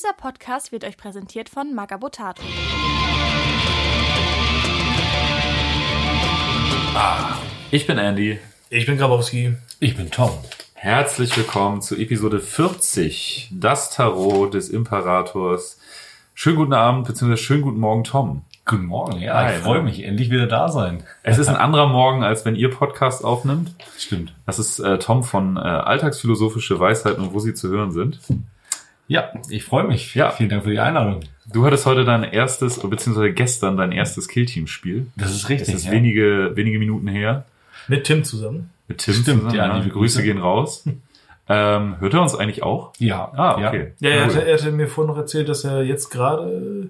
[0.00, 2.42] Dieser Podcast wird euch präsentiert von Magabotato.
[7.70, 8.38] Ich bin Andy.
[8.70, 9.56] Ich bin Grabowski.
[9.78, 10.30] Ich bin Tom.
[10.72, 15.78] Herzlich willkommen zu Episode 40, das Tarot des Imperators.
[16.32, 18.40] Schönen guten Abend, beziehungsweise schönen guten Morgen, Tom.
[18.64, 19.84] Guten Morgen, ja, Hi, ich freue ne?
[19.84, 21.04] mich, endlich wieder da sein.
[21.22, 23.74] Es ist ein anderer Morgen, als wenn ihr Podcast aufnimmt.
[23.98, 24.32] Stimmt.
[24.46, 28.18] Das ist äh, Tom von äh, Alltagsphilosophische Weisheiten und wo sie zu hören sind.
[29.10, 30.14] Ja, ich freue mich.
[30.14, 30.30] Ja.
[30.30, 31.18] Vielen Dank für die Einladung.
[31.52, 35.08] Du hattest heute dein erstes, beziehungsweise gestern dein erstes Killteam-Spiel.
[35.16, 35.74] Das ist Das richtig.
[35.74, 35.90] ist ja.
[35.90, 37.44] wenige, wenige Minuten her.
[37.88, 38.70] Mit Tim zusammen.
[38.86, 39.54] Mit Tim Stimmt, zusammen.
[39.56, 40.22] ja, Ja, liebe Grüße Grüße.
[40.22, 40.84] gehen raus.
[41.48, 42.92] ähm, hört er uns eigentlich auch?
[42.98, 43.32] Ja.
[43.34, 43.94] Ah, okay.
[43.98, 44.34] Ja, er, Cool.
[44.36, 46.88] hatte, er hatte mir vorhin noch erzählt, dass er jetzt gerade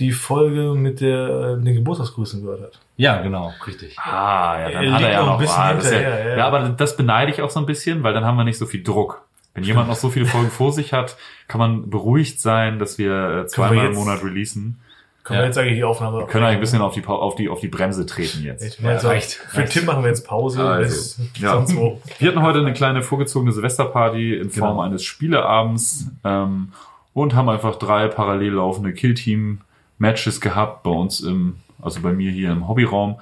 [0.00, 2.80] die Folge mit der äh, den Geburtstagsgrüßen gehört hat.
[2.96, 3.96] Ja, genau, richtig.
[4.00, 5.38] Ah, ja, dann Er hat er liegt ja noch ein noch.
[5.38, 6.36] bisschen ah, das ist ja, hinterher, ja.
[6.38, 8.66] ja, aber das beneide ich auch so ein bisschen, weil dann haben wir nicht so
[8.66, 9.22] viel Druck.
[9.56, 11.16] Wenn jemand noch so viele Folgen vor sich hat,
[11.48, 14.78] kann man beruhigt sein, dass wir äh, zweimal im jetzt- Monat releasen.
[15.24, 15.42] Können Ja.
[15.42, 17.58] wir jetzt eigentlich die Aufnahme Wir können eigentlich ein bisschen auf die, auf die, auf
[17.58, 18.78] die Bremse treten jetzt.
[18.80, 19.32] Ja, so, reicht.
[19.32, 19.72] Für Reicht.
[19.72, 20.62] Tim machen wir jetzt Pause.
[20.64, 20.84] Also,
[21.24, 21.52] bis ja.
[21.54, 22.00] sonst wo.
[22.20, 24.82] Wir hatten heute eine kleine vorgezogene Silvesterparty in Form Genau.
[24.82, 26.70] eines Spieleabends ähm,
[27.12, 32.52] und haben einfach drei parallel laufende Killteam-Matches gehabt bei uns im, also bei mir hier
[32.52, 33.16] im Hobbyraum.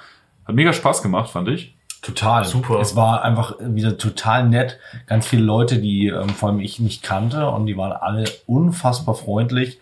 [0.46, 1.73] Hat mega Spaß gemacht, fand ich.
[2.04, 2.44] Total.
[2.44, 2.80] Super.
[2.80, 4.78] Es war einfach wieder total nett.
[5.06, 9.14] Ganz viele Leute, die ähm, vor allem ich nicht kannte und die waren alle unfassbar
[9.14, 9.80] freundlich.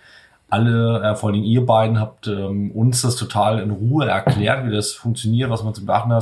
[0.49, 4.71] Alle, äh, vor allem ihr beiden, habt ähm, uns das total in Ruhe erklärt, wie
[4.71, 6.13] das funktioniert, was man zu beachten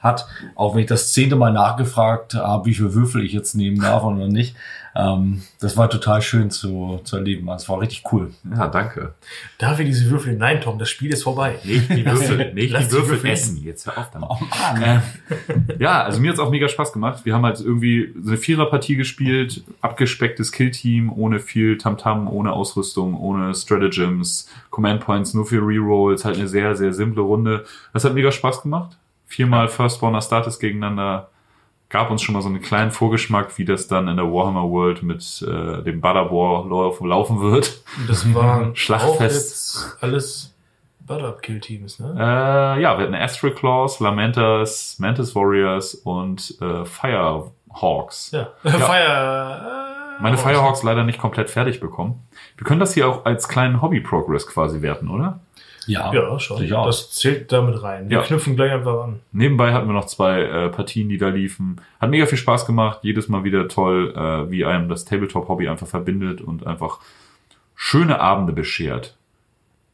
[0.00, 0.26] hat.
[0.56, 4.02] Auch wenn ich das zehnte Mal nachgefragt habe, wie viel Würfel ich jetzt nehmen darf
[4.02, 4.56] oder nicht.
[4.96, 7.48] Ähm, das war total schön zu, zu erleben.
[7.50, 8.32] Also, Es war richtig cool.
[8.48, 9.14] Ja, danke.
[9.58, 10.36] Darf ich diese Würfel?
[10.36, 11.58] Nein, Tom, das Spiel ist vorbei.
[11.64, 13.62] Nicht die Würfel, nicht Lass die Würfel Würfel essen.
[13.64, 14.28] Jetzt hör auf damit.
[14.30, 14.82] Oh Mann.
[14.82, 15.00] Äh,
[15.78, 17.24] ja, also mir hat's auch mega Spaß gemacht.
[17.24, 23.18] Wir haben halt irgendwie so eine Viererpartie gespielt, abgespecktes Killteam, ohne viel Tamtam, ohne Ausrüstung,
[23.18, 27.64] ohne Stratagems, Command Points, nur für Rerolls, halt eine sehr, sehr simple Runde.
[27.92, 28.96] Das hat mega Spaß gemacht.
[29.26, 31.30] Viermal Firstborn Astartes gegeneinander.
[31.94, 35.04] Gab uns schon mal so einen kleinen Vorgeschmack, wie das dann in der Warhammer World
[35.04, 37.82] mit äh, dem Butter War lauf- laufen wird.
[38.08, 39.16] Das waren Schlachtfest.
[39.16, 40.54] auch jetzt alles
[41.06, 42.14] Butter-Kill-Teams, ne?
[42.18, 48.32] Äh, ja, wir hatten Astral Claws, Lamentas, Mantis Warriors und äh, Firehawks.
[48.32, 48.48] Ja.
[48.64, 50.16] Fire.
[50.18, 52.26] äh, Meine Firehawks leider nicht komplett fertig bekommen.
[52.56, 55.38] Wir können das hier auch als kleinen Hobby-Progress quasi werten, oder?
[55.86, 56.58] Ja, Ja, schon.
[56.58, 56.86] Durchaus.
[57.08, 58.08] Das zählt damit rein.
[58.10, 58.22] Wir Ja.
[58.22, 59.20] knüpfen gleich einfach an.
[59.32, 61.80] Nebenbei hatten wir noch zwei äh, Partien, die da liefen.
[62.00, 63.00] Hat mega viel Spaß gemacht.
[63.02, 66.98] Jedes Mal wieder toll, äh, wie einem das Tabletop-Hobby einfach verbindet und einfach
[67.74, 69.16] schöne Abende beschert.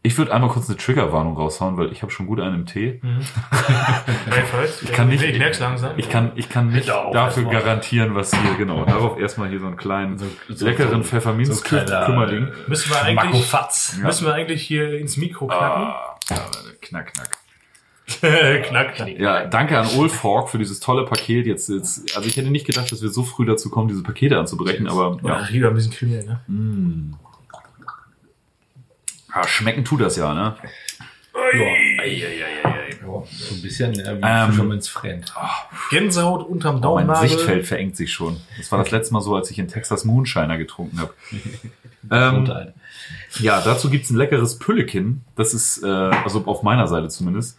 [0.02, 3.02] Ich würde einmal kurz eine Triggerwarnung raushauen, weil ich habe schon gut einen im Tee.
[4.30, 4.82] Gleichfalls.
[4.82, 5.92] Ich kann nicht, Ich merk's langsam.
[5.98, 8.84] Ich kann, ich kann nicht dafür garantieren, was hier, genau.
[8.86, 12.48] Darauf erstmal hier so einen kleinen, So- so- leckeren so- pfefferminz so Kümmerling.
[12.66, 13.98] Müssen wir eigentlich, Fatz.
[14.02, 15.82] müssen wir eigentlich hier ins Mikro knacken?
[15.82, 16.36] Ah, ja,
[16.80, 17.36] knack, knack.
[18.64, 19.08] knack, knack.
[19.18, 21.46] Ja, danke an Olfork für dieses tolle Paket.
[21.46, 24.38] Jetzt, jetzt, also ich hätte nicht gedacht, dass wir so früh dazu kommen, diese Pakete
[24.38, 25.46] anzubrechen, aber Ja, ja.
[25.50, 26.40] lieber ein bisschen kriminell, ne?
[26.48, 27.14] Mm.
[29.34, 30.56] Ja, schmecken tut das ja, ne?
[31.34, 35.32] Ja, so ein bisschen äh, wie Ähm, Fisherman's Friend.
[35.90, 37.28] Gänsehaut unterm Oh, mein.
[37.28, 38.36] Sichtfeld verengt sich schon.
[38.58, 41.14] Das war das letzte Mal so, als ich in Texas Moonshiner getrunken habe.
[42.10, 42.72] ähm,
[43.38, 45.22] ja, dazu gibt's ein leckeres Püllekin.
[45.36, 47.58] Das ist, äh, also auf meiner Seite zumindest.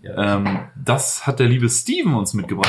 [0.00, 0.36] Ja.
[0.36, 2.68] Ähm, das hat der liebe Steven uns mitgebracht,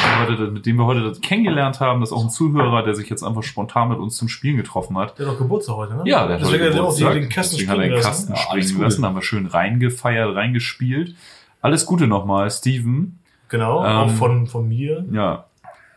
[0.52, 2.00] mit dem wir heute das kennengelernt haben.
[2.00, 4.98] Das ist auch ein Zuhörer, der sich jetzt einfach spontan mit uns zum Spielen getroffen
[4.98, 5.18] hat.
[5.20, 6.04] Der hat doch Geburtstag heute, ne?
[6.06, 7.14] Ja, der hat Deswegen heute hat er auch Geburtstag.
[7.14, 8.04] den Kasten Deswegen hat er den lassen.
[8.08, 8.84] Kasten Ja, alles springen Gute.
[8.84, 11.16] lassen, haben wir schön reingefeiert, reingespielt.
[11.62, 13.20] Alles Gute nochmal, Steven.
[13.50, 15.06] Genau, Ähm, auch von, von mir.
[15.12, 15.46] Ja,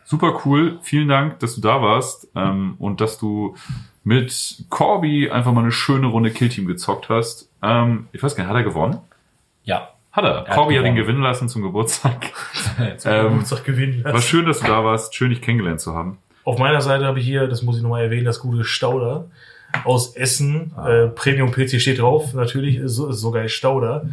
[0.03, 0.77] super cool.
[0.83, 3.55] Vielen Dank, dass du da warst ähm, und dass du
[4.03, 7.49] mit Corby einfach mal eine schöne Runde Killteam gezockt hast.
[7.63, 8.99] Ähm, ich weiß gar nicht, hat er gewonnen?
[9.63, 9.89] Ja.
[10.13, 10.35] Hat er.
[10.45, 12.31] hat Corby hat ihn gewinnen lassen zum Geburtstag.
[12.97, 14.13] Zum ähm, Geburtstag gewinnen lassen.
[14.13, 15.13] War schön, dass du da warst.
[15.15, 16.17] Schön, dich kennengelernt zu haben.
[16.45, 19.25] Auf meiner Seite habe ich hier, das muss ich nochmal erwähnen, das gute Stauder
[19.85, 20.71] aus Essen.
[20.75, 20.89] Ah.
[20.89, 24.05] Äh, Premium PC steht drauf, natürlich ist, so- ist sogar Stauder.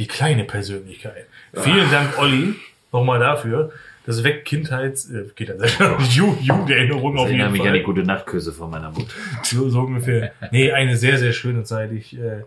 [0.00, 1.26] Die kleine Persönlichkeit.
[1.52, 2.54] Vielen Dank, Olli,
[2.90, 3.70] nochmal dafür.
[4.06, 5.24] Das weckt Kindheits, äh,
[6.10, 7.80] Jugenderinnerungen auf jeden Fall.
[7.80, 9.06] gute Nachtküsse von meiner Mutter.
[9.44, 10.32] So, so ungefähr.
[10.50, 11.92] Nee, eine sehr, sehr schöne Zeit.
[11.92, 12.42] Ich, äh,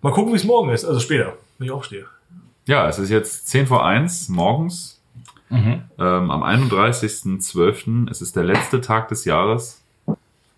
[0.00, 0.84] mal gucken, wie es morgen ist.
[0.84, 2.04] Also später, wenn ich aufstehe.
[2.66, 4.92] Ja, es ist jetzt 10 vor 1 morgens
[5.48, 5.82] Mhm.
[6.00, 8.10] ähm, am 31.12.
[8.10, 9.82] Es ist der letzte Tag des Jahres.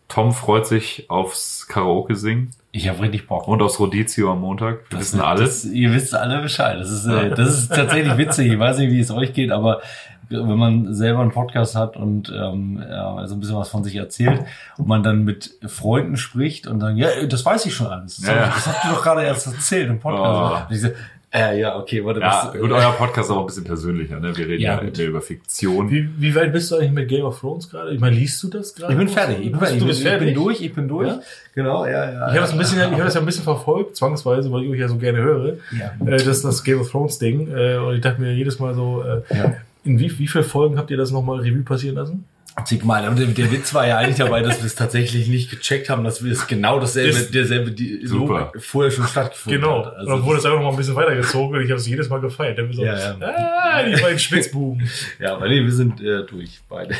[0.08, 3.46] Tom freut sich aufs Karaoke singen Ich habe richtig Bock.
[3.46, 4.78] und aufs Rodizio am Montag.
[4.88, 5.62] Wir wissen alles.
[5.64, 6.80] Das, ihr wisst alle Bescheid.
[6.80, 8.50] Das ist, äh, das ist tatsächlich witzig.
[8.50, 9.82] Ich weiß nicht, wie es euch geht, aber
[10.30, 13.96] wenn man selber einen Podcast hat und ähm, ja, so ein bisschen was von sich
[13.96, 14.40] erzählt
[14.76, 18.16] und man dann mit Freunden spricht und dann, ja, das weiß ich schon alles.
[18.18, 18.52] Das, Ja, hab, ja.
[18.54, 20.62] das habt ihr doch gerade erst erzählt im Podcast.
[20.64, 20.68] Oh.
[20.68, 20.88] Und ich so,
[21.30, 24.34] äh, ja, okay, warte, Ja, das, gut, euer Podcast ist auch ein bisschen persönlicher, ne?
[24.34, 25.90] Wir reden Ja, ja, über Fiktion.
[25.90, 27.90] Wie, wie weit bist du eigentlich mit Game of Thrones gerade?
[27.92, 28.94] Ich meine, liest du das gerade?
[28.94, 30.34] ich bin fertig, ich bin fertig, Du ich bist bin, ich fertig?
[30.34, 31.08] bin durch, ich bin durch.
[31.08, 31.20] Ja?
[31.54, 32.12] Genau, ja, ja.
[32.12, 34.70] Ich habe das, ein bisschen, ich hab das ja ein bisschen verfolgt, zwangsweise, weil ich
[34.70, 35.56] euch ja so gerne höre.
[35.78, 35.92] Ja.
[36.06, 37.54] Äh, das das Game of Thrones Ding.
[37.54, 39.54] Äh, und ich dachte mir jedes Mal so, äh, Ja.
[39.88, 42.24] In wie, wie viele Folgen habt ihr das nochmal Revue passieren lassen?
[42.64, 43.04] Zigmal.
[43.06, 46.02] Aber der, der Witz war ja eigentlich dabei, dass wir es tatsächlich nicht gecheckt haben,
[46.02, 48.50] dass wir es genau dasselbe, Ist- derselbe die, Super.
[48.58, 49.86] vorher schon stattgefunden Genau.
[49.86, 49.96] hat.
[50.00, 52.08] und dann wurde es einfach noch mal ein bisschen weitergezogen und ich habe es jedes
[52.08, 52.58] Mal gefeiert.
[52.58, 53.16] Dann so, Ja, ja.
[53.20, 54.88] Ah, die beiden Spitzbuben.
[55.20, 56.96] ja, aber nee, wir sind äh, durch beide.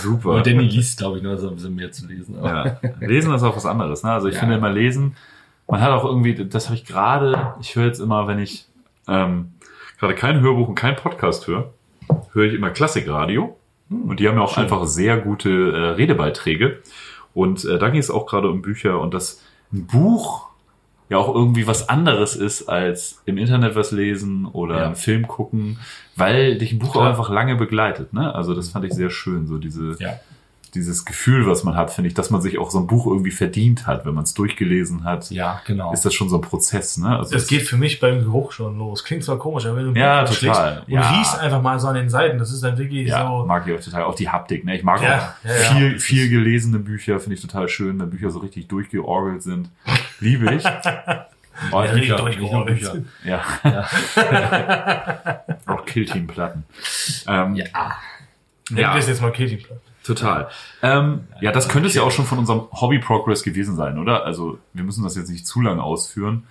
[0.00, 0.30] Super.
[0.34, 2.38] Und Danny liest, glaube ich, nur so ein bisschen mehr zu lesen.
[2.38, 2.90] Aber Ja.
[3.00, 4.04] Lesen ist auch was anderes.
[4.04, 4.12] Ne?
[4.12, 4.40] Also ich Ja.
[4.40, 5.16] finde immer Lesen,
[5.66, 8.66] man hat auch irgendwie, das habe ich gerade, ich höre jetzt immer, wenn ich
[9.08, 9.52] ähm,
[9.98, 11.72] gerade kein Hörbuch und kein Podcast höre,
[12.32, 13.56] höre ich immer Klassikradio.
[13.90, 16.78] Und die haben ja auch einfach sehr gute äh, Redebeiträge.
[17.34, 19.42] Und äh, da ging es auch gerade um Bücher und dass
[19.72, 20.46] ein Buch
[21.10, 24.86] ja auch irgendwie was anderes ist als im Internet was lesen oder Ja.
[24.86, 25.78] einen Film gucken,
[26.16, 28.14] weil dich ein Buch auch einfach lange begleitet.
[28.14, 28.34] Ne?
[28.34, 30.14] Also das fand ich sehr schön, so diese ja.
[30.74, 33.30] Dieses Gefühl, was man hat, finde ich, dass man sich auch so ein Buch irgendwie
[33.30, 35.30] verdient hat, wenn man es durchgelesen hat.
[35.30, 35.92] ja, genau.
[35.92, 37.18] Ist das schon so ein Prozess, ne?
[37.18, 39.04] Also Das geht für mich beim Geruch schon los.
[39.04, 40.82] Klingt zwar komisch, aber wenn du ein Ja, total.
[40.86, 41.10] und Ja.
[41.10, 43.44] riechst einfach mal so an den Seiten, das ist dann wirklich ja, so.
[43.44, 44.04] mag ich auch total.
[44.04, 44.74] Auch die Haptik, ne?
[44.76, 45.08] Ich mag Ja,
[45.44, 45.70] auch ja, ja.
[45.74, 49.68] viel, viel gelesene Bücher, finde ich total schön, wenn Bücher so richtig durchgeorgelt sind.
[50.20, 50.64] Liebe ich.
[51.70, 52.80] Oh, Ja, Bücher, richtig durchgeordnet.
[52.80, 52.96] Bücher.
[53.24, 53.40] ja.
[55.66, 56.64] auch Killteam-Platten.
[57.28, 57.66] Ähm, Ja.
[58.70, 58.94] Nennen Ja.
[58.94, 59.78] wir es jetzt mal Katie-Platt.
[60.04, 60.48] Total.
[60.82, 64.24] Ähm, ja, das könnte es ja auch schon von unserem Hobby-Progress gewesen sein, oder?
[64.24, 66.44] Also, wir müssen das jetzt nicht zu lange ausführen.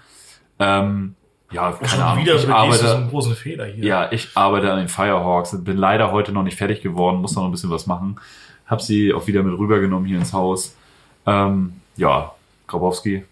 [0.59, 1.15] Ähm,
[1.51, 2.23] ja, keine Schon Ahnung.
[2.23, 3.83] wieder ich du so arbeite, einen großen Fehler hier.
[3.83, 7.43] ja, ich arbeite an den Firehawks, bin leider heute noch nicht fertig geworden, muss noch
[7.43, 8.19] ein bisschen was machen.
[8.67, 10.77] Hab sie auch wieder mit rübergenommen hier ins Haus.
[11.25, 12.31] Ähm, ja,
[12.67, 13.25] Grabowski,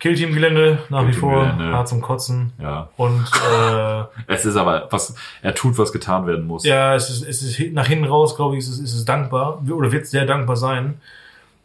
[0.00, 2.52] Killteam-Gelände nach wie vor, hart zum Kotzen.
[2.58, 2.88] ja.
[2.96, 6.64] Und äh, Es ist aber, was, er tut, was getan werden muss.
[6.64, 9.62] ja, es ist, es ist nach hinten raus, glaube ich, ist es, ist es dankbar
[9.70, 11.00] oder wird sehr dankbar sein.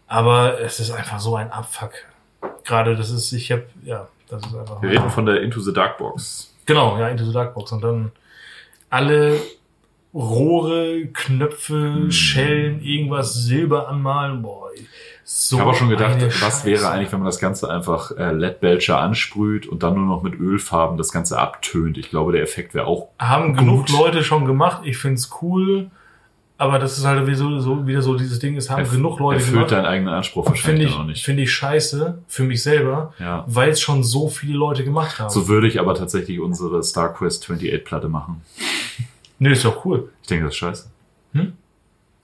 [0.07, 1.91] Aber es ist einfach so ein Abfuck.
[2.63, 4.81] Gerade das ist, ich habe, ja, das ist einfach.
[4.81, 6.53] Wir reden von der Into the Dark Box.
[6.65, 7.71] Genau, ja, Into the Dark Box.
[7.71, 8.11] Und dann
[8.89, 9.39] alle
[10.13, 14.41] Rohre, Knöpfe, Schellen, irgendwas Silber anmalen.
[14.41, 14.69] Boah,
[15.27, 18.31] so Ich habe auch schon gedacht, was wäre eigentlich, wenn man das Ganze einfach äh,
[18.31, 21.97] LED Belcher ansprüht und dann nur noch mit Ölfarben das Ganze abtönt.
[21.97, 23.57] Ich glaube, der Effekt wäre auch Haben Gut.
[23.59, 24.81] genug Leute schon gemacht.
[24.85, 25.89] Ich find's cool.
[26.57, 29.19] Aber das ist halt wieder so, so, wieder so dieses Ding, es haben erf- genug
[29.19, 29.71] Leute erfüllt gemacht.
[29.71, 31.25] deinen eigenen Anspruch Finde wahrscheinlich ich, noch nicht.
[31.25, 33.43] finde ich scheiße für mich selber, Ja.
[33.47, 35.29] weil es schon so viele Leute gemacht haben.
[35.29, 38.41] So würde ich aber tatsächlich unsere StarQuest 28 Platte machen.
[39.39, 40.85] Nö, ist doch cool, Ich denke, das ist scheiße.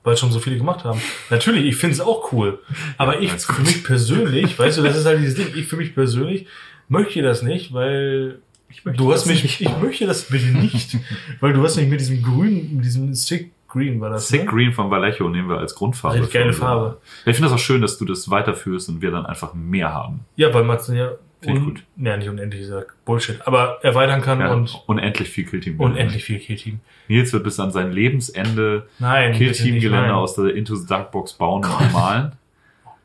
[0.04, 1.00] Weil schon so viele gemacht haben.
[1.30, 2.60] Natürlich, ich finde es auch cool.
[2.98, 5.94] Aber ich, für mich persönlich, weißt du, das ist halt dieses Ding, ich für mich
[5.94, 6.48] persönlich
[6.88, 8.40] möchte das nicht, weil
[8.84, 10.98] du hast mich, ich möchte das bitte nicht,
[11.40, 14.50] weil du hast mich mit diesem grünen, mit diesem Sick Green war das, Sick ne?
[14.52, 16.18] Green von Vallejo nehmen wir als Grundfarbe.
[16.18, 16.98] Richtig geile für unsere- Farbe.
[17.26, 20.22] Ich finde das auch schön, dass du das weiterführst und wir dann einfach mehr haben.
[20.36, 21.84] Ja, weil man ja, Finde ich gut.
[21.98, 25.80] ja, nicht unendlich, dieser Bullshit, aber erweitern kann Ja, und unendlich viel Killteam.
[25.80, 26.80] unendlich viel Killteam.
[27.08, 31.94] Nils wird bis an sein Lebensende Killteam-Gelände aus der Into the Dark Box bauen und
[31.94, 32.34] malen.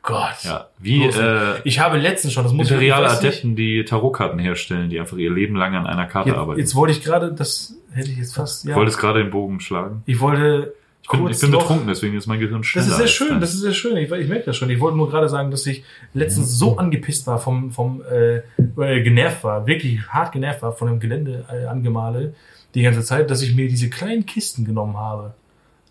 [0.03, 0.35] Gott.
[0.43, 4.99] Ja, wie äh, Ich habe letztens schon, das muss imperiale Adepten, die Tarotkarten herstellen, die
[5.01, 6.59] einfach ihr Leben lang an einer Karte Jetzt, arbeiten.
[6.61, 8.75] jetzt wollte ich gerade, das hätte ich jetzt fast, ja.
[8.75, 10.03] Wolltest gerade den Bogen schlagen.
[10.05, 10.73] ich wollte
[11.09, 12.85] Ich bin, ich bin betrunken, deswegen ist mein Gehirn schneller.
[12.85, 13.95] Das ist sehr schön, das ist sehr schön.
[13.95, 14.69] Ich, ich merke das schon.
[14.69, 19.01] Ich wollte nur gerade sagen, dass ich letztens so angepisst war vom, vom äh, äh,
[19.03, 22.33] genervt war, wirklich hart genervt war von dem Gelände äh, angemale
[22.75, 25.33] die ganze Zeit, dass ich mir diese kleinen Kisten genommen habe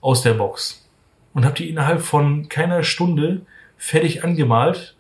[0.00, 0.87] aus der Box
[1.35, 3.42] und habe die innerhalb von keiner Stunde
[3.76, 4.96] fertig angemalt.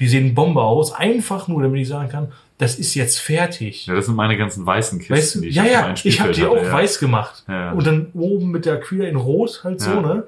[0.00, 3.86] Die sehen Bombe aus, einfach nur, damit ich sagen kann, das ist jetzt fertig.
[3.86, 6.44] Ja, das sind meine ganzen weißen Kisten, Weißt die ich ja, ja, ich habe die
[6.44, 6.72] auch ja.
[6.72, 7.44] weiß gemacht.
[7.48, 7.72] Ja.
[7.72, 10.00] Und dann oben mit der Acryla in Rot halt so, Ja.
[10.00, 10.24] ne?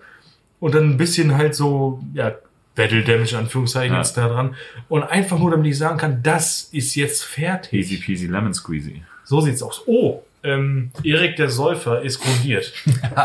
[0.59, 2.35] Und dann ein bisschen halt so, ja,
[2.75, 4.00] Battle Damage Anführungszeichen Ja.
[4.00, 4.54] jetzt da dran.
[4.88, 7.73] Und einfach nur, damit ich sagen kann, das ist jetzt fertig.
[7.73, 9.02] Easy peasy lemon squeezy.
[9.25, 9.83] So sieht's aus.
[9.87, 12.73] Oh, ähm, Erik der Säufer ist grundiert.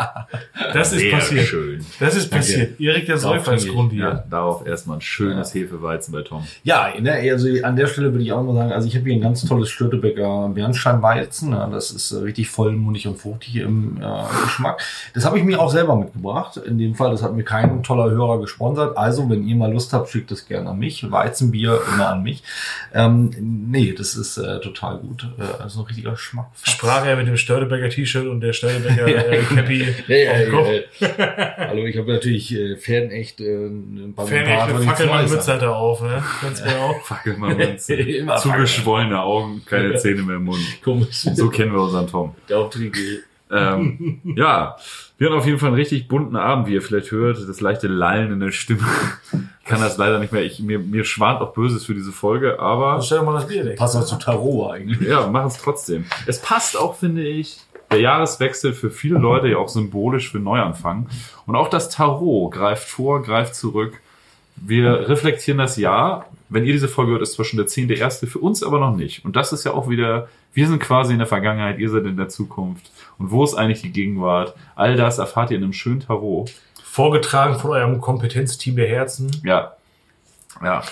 [0.73, 1.45] das ist Sehr passiert.
[1.45, 1.85] schön.
[1.99, 2.79] Das ist passiert.
[2.79, 4.13] Erik der Säufer ist grundiert.
[4.13, 6.45] Ja, darauf erstmal ein schönes Hefeweizen bei Tom.
[6.63, 9.15] Ja, ne, also an der Stelle würde ich auch mal sagen, also ich habe hier
[9.15, 11.51] ein ganz tolles Störtebecker Bernsteinweizen.
[11.51, 14.81] Ja, das ist äh, richtig vollmundig und fruchtig im äh, Geschmack.
[15.13, 16.57] Das habe ich mir auch selber mitgebracht.
[16.57, 18.97] In dem Fall, das hat mir kein toller Hörer gesponsert.
[18.97, 21.09] Also, wenn ihr mal Lust habt, schickt es gerne an mich.
[21.09, 22.43] Weizenbier immer an mich.
[22.93, 25.27] Ähm, nee, das ist äh, total gut.
[25.37, 26.47] Äh, also ein richtiger Geschmack.
[26.63, 30.45] Sprach er er mit dem Störtebecker T-Shirt und der Störtebecker äh, Cappy Hey, auf hey,
[30.45, 30.67] dem Kopf.
[30.67, 30.83] hey.
[31.57, 35.61] Hallo, ich habe natürlich äh, Fan-echt äh, ein paar Fan paar- echt eine Fackelmann-Mütze hat
[35.61, 36.23] er auf, ne?
[36.41, 36.95] Ganz genau.
[37.03, 40.59] Fackelmann und Immer zugeschwollene Augen, keine Zähne mehr im Mund.
[40.83, 41.21] Komisch.
[41.33, 42.35] So kennen wir unseren Tom.
[42.49, 42.95] Der Auftrieb.
[43.51, 44.75] Ähm, ja,
[45.17, 47.37] wir hatten auf jeden Fall einen richtig bunten Abend, wie ihr vielleicht hört.
[47.47, 48.85] Das leichte Lallen in der Stimme.
[49.61, 50.43] Ich kann das leider nicht mehr.
[50.43, 53.47] Ich, mir, mir schwant auch Böses für diese Folge, aber Dann stell doch mal das
[53.47, 53.77] Bier weg.
[53.77, 55.07] Passt auch zu Tarot eigentlich.
[55.07, 56.05] ja, machen es trotzdem.
[56.25, 57.59] Es passt auch, finde ich,
[57.91, 61.07] der Jahreswechsel für viele Leute ja auch symbolisch für Neuanfang.
[61.45, 63.99] Und auch das Tarot greift vor, greift zurück.
[64.55, 66.27] Wir reflektieren das Jahr.
[66.49, 68.95] Wenn ihr diese Folge hört, ist zwar schon der zehnte erste, für uns aber noch
[68.95, 69.25] nicht.
[69.25, 72.17] Und das ist ja auch wieder, wir sind quasi in der Vergangenheit, ihr seid in
[72.17, 72.91] der Zukunft.
[73.17, 74.55] Und wo ist eigentlich die Gegenwart?
[74.75, 76.51] All das erfahrt ihr in einem schönen Tarot.
[76.83, 79.31] Vorgetragen von eurem Kompetenzteam der Herzen.
[79.43, 79.73] Ja.
[80.61, 80.83] Ja.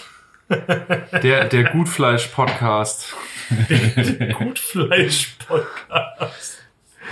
[1.21, 3.13] Der, der Gutfleisch-Podcast.
[4.39, 6.58] Gutfleisch-Podcast.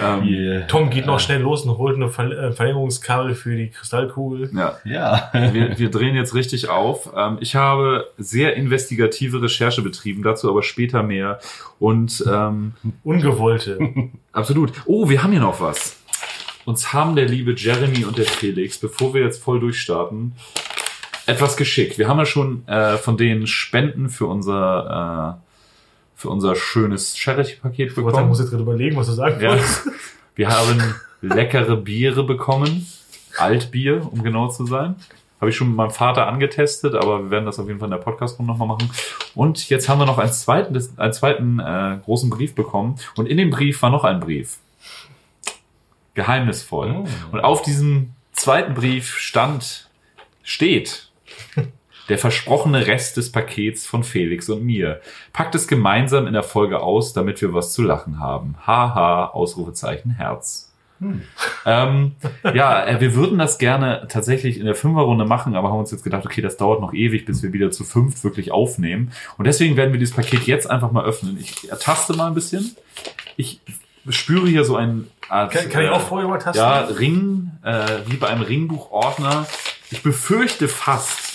[0.02, 0.62] Ähm, Yeah.
[0.68, 4.52] Tom geht noch schnell los und holt eine äh, Verlängerungskabel für die Kristallkugel.
[4.54, 4.78] ja.
[4.86, 5.30] Ja.
[5.34, 7.10] Wir, wir drehen jetzt richtig auf.
[7.16, 11.40] Ähm, ich habe sehr investigative Recherche betrieben, dazu aber später mehr.
[11.80, 12.74] Und ähm,
[13.04, 13.80] Ungewollte.
[14.32, 14.72] absolut.
[14.86, 15.98] Oh, wir haben hier noch was.
[16.66, 20.34] Uns haben der liebe Jeremy und der Felix, bevor wir jetzt voll durchstarten,
[21.26, 21.98] etwas geschickt.
[21.98, 25.47] Wir haben ja schon äh, von denen Spenden für unser, äh,
[26.18, 28.28] für unser schönes Charity-Paket Gott, bekommen.
[28.28, 29.58] muss jetzt gerade überlegen, was du sagen Ja.
[30.36, 32.88] Wir haben leckere Biere bekommen.
[33.38, 34.96] Altbier, um genau zu sein.
[35.40, 37.92] Habe ich schon mit meinem Vater angetestet, aber wir werden das auf jeden Fall in
[37.92, 38.90] der Podcast-Runde nochmal machen.
[39.36, 42.96] Und jetzt haben wir noch einen zweiten, einen zweiten äh, großen Brief bekommen.
[43.16, 44.58] Und in dem Brief war noch ein Brief.
[46.16, 46.96] Geheimnisvoll.
[47.04, 47.08] Oh.
[47.32, 49.88] Und auf diesem zweiten Brief stand,
[50.42, 51.12] steht,
[52.10, 55.02] der versprochene Rest des Pakets von Felix und mir.
[55.34, 58.56] Packt es gemeinsam in der Folge aus, damit wir was zu lachen haben.
[58.66, 60.68] Haha, Ausrufezeichen, Herz.
[61.66, 62.14] Ähm,
[62.56, 66.04] ja, äh, wir würden das gerne tatsächlich in der Fünferrunde machen, aber haben uns jetzt
[66.04, 69.12] gedacht, okay, das dauert noch ewig, bis wir wieder zu fünft wirklich aufnehmen.
[69.38, 71.38] Und deswegen werden wir dieses Paket jetzt einfach mal öffnen.
[71.40, 72.76] Ich ertaste mal ein bisschen.
[73.36, 73.60] Ich
[74.10, 76.58] spüre hier so ein Art, Kann, kann ich äh, auch vorher mal tasten?
[76.60, 79.46] ja, Ring, äh, wie bei einem Ringbuchordner.
[79.92, 81.27] Ich befürchte fast,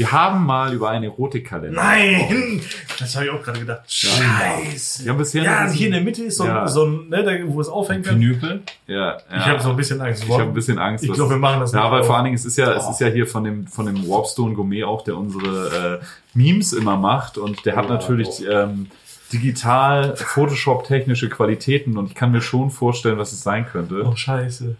[0.00, 1.78] wir haben mal über einen Erotikkalender.
[1.82, 2.62] Nein!
[2.98, 3.82] Das habe ich auch gerade gedacht.
[3.86, 5.06] Scheiße.
[5.06, 6.62] Haben bisher Ja, hier in der Mitte ist so, Ja.
[6.62, 8.06] ein, so ein, ne, da, wo es aufhängt.
[8.06, 8.62] Ich Pinüpel.
[8.86, 9.46] Ja, ja.
[9.46, 10.24] habe so ein bisschen Angst.
[10.24, 11.04] ich habe ein bisschen Angst.
[11.04, 12.06] Ich glaube, wir machen das Ja, nicht auf.
[12.06, 14.54] vor allen Dingen, es ist ja, es ist ja hier von dem, von dem Warpstone
[14.54, 18.86] Gourmet auch, der unsere äh, Memes immer macht und der hat Ja, natürlich ähm,
[19.34, 24.02] digital Photoshop-technische Qualitäten und ich kann mir schon vorstellen, was es sein könnte.
[24.06, 24.76] Oh, scheiße.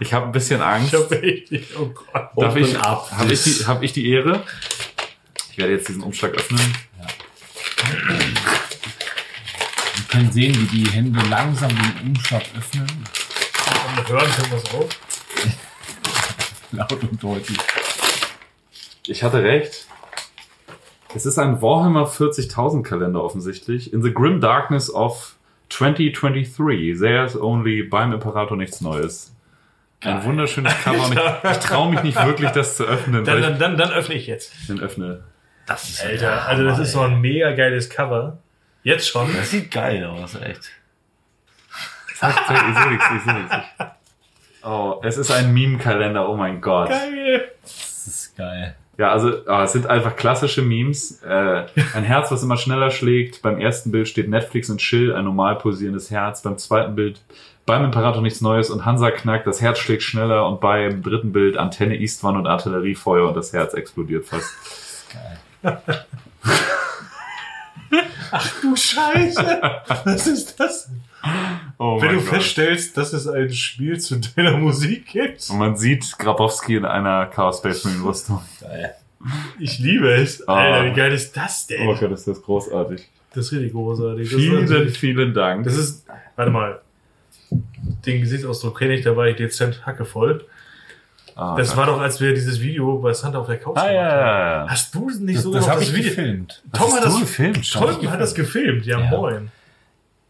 [0.00, 0.92] Ich habe ein bisschen Angst.
[0.92, 1.52] Ich habe echt.
[1.78, 2.14] Oh Gott.
[2.14, 3.58] Darf Open ich, habe ich, this.
[3.58, 4.42] die, hab ich die Ehre?
[5.50, 6.74] Ich werde jetzt diesen Umschlag öffnen.
[9.94, 12.86] Wir können sehen, wie die Hände langsam den Umschlag öffnen.
[13.96, 14.88] Und hören können wir es auch.
[16.72, 17.58] Laut und deutlich.
[19.06, 19.86] Ich hatte recht.
[21.14, 23.92] Es ist ein Warhammer 40.000 Kalender offensichtlich.
[23.92, 25.36] In the grim darkness of
[25.68, 29.33] 2023, there's only beim Imperator nichts Neues.
[30.04, 31.06] Ein wunderschönes Cover.
[31.06, 34.14] Und ich, ich traue mich nicht wirklich, das zu öffnen, Dann, dann, dann, dann öffne
[34.14, 34.52] ich jetzt.
[34.68, 35.24] den öffne.
[35.66, 38.38] Das ist Alter, also das ist so ein mega geiles Cover.
[38.82, 39.34] Jetzt schon.
[39.34, 40.70] Das sieht geil aus, echt.
[42.16, 43.56] Zeig, zeig, ich sehe nichts, ich sehe nichts.
[44.62, 46.88] Oh, es ist ein Meme-Kalender, oh mein Gott.
[46.88, 47.50] Geil.
[47.62, 48.74] Das ist geil.
[48.96, 51.22] Ja, also ah, es sind einfach klassische Memes.
[51.22, 53.42] Äh, ein Herz, was immer schneller schlägt.
[53.42, 56.42] Beim ersten Bild steht Netflix und Chill, ein normal pulsierendes Herz.
[56.42, 57.20] Beim zweiten Bild
[57.66, 60.46] beim Imperator nichts Neues und Hansa knackt, das Herz schlägt schneller.
[60.48, 64.50] Und beim dritten Bild Antenne Eastwan und Artilleriefeuer und das Herz explodiert fast.
[68.62, 69.60] Du Scheiße.
[70.04, 70.90] Was ist das?
[71.78, 72.24] Oh Wenn du Gott.
[72.24, 75.48] feststellst, dass es ein Spiel zu deiner Musik gibt.
[75.50, 78.42] Und man sieht Grabowski in einer Chaos Space Marine Rüstung.
[78.60, 78.94] Geil.
[79.58, 80.46] Ich liebe es.
[80.48, 80.56] Ah.
[80.56, 81.88] Alter, wie geil ist das denn?
[81.88, 83.08] Oh Gott, ist das großartig.
[83.34, 84.28] Das ist richtig großartig.
[84.30, 85.64] Das Vielen, vielen Dank.
[85.64, 86.04] das ist,
[86.36, 86.80] warte mal.
[88.06, 90.44] Den Gesichtsausdruck kenne ich, da war ich dezent hackevoll.
[91.36, 93.96] Ah, Das war doch, als wir dieses Video bei Santa auf der Couch Ah, gemacht
[93.96, 93.96] haben.
[93.96, 94.66] ja, ja.
[94.68, 96.10] Hast du nicht Das, sogar das das ich Video?
[96.10, 96.62] gefilmt.
[96.72, 97.72] Tom hat das gefilmt.
[97.72, 99.10] Tom hat das gefilmt, ja, Ja.
[99.10, 99.50] moin.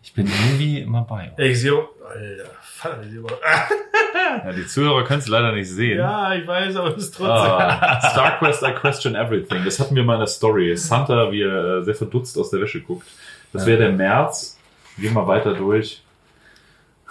[0.02, 1.32] Ich bin irgendwie immer bei.
[1.36, 3.22] Ey, ich sehe, Alter, Vater, ich sehe
[4.44, 5.98] Ja, die Zuhörer können es leider nicht sehen.
[5.98, 7.28] Ja, ich weiß, aber es ist trotzdem.
[7.52, 9.64] Ah, StarQuest, I question everything.
[9.64, 10.76] Das hatten wir mal in der Story.
[10.76, 13.06] Santa, wie er äh, sehr verdutzt aus der Wäsche guckt.
[13.52, 14.58] Das wäre der März.
[14.98, 16.02] Gehen wir weiter durch.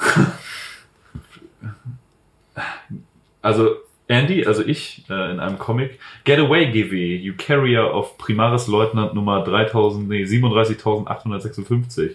[3.41, 3.75] Also,
[4.07, 5.99] Andy, also ich, äh, in einem Comic.
[6.23, 12.11] Get away, GW, you carrier of Primaris Leutnant Nummer 3000, nee, 37.856.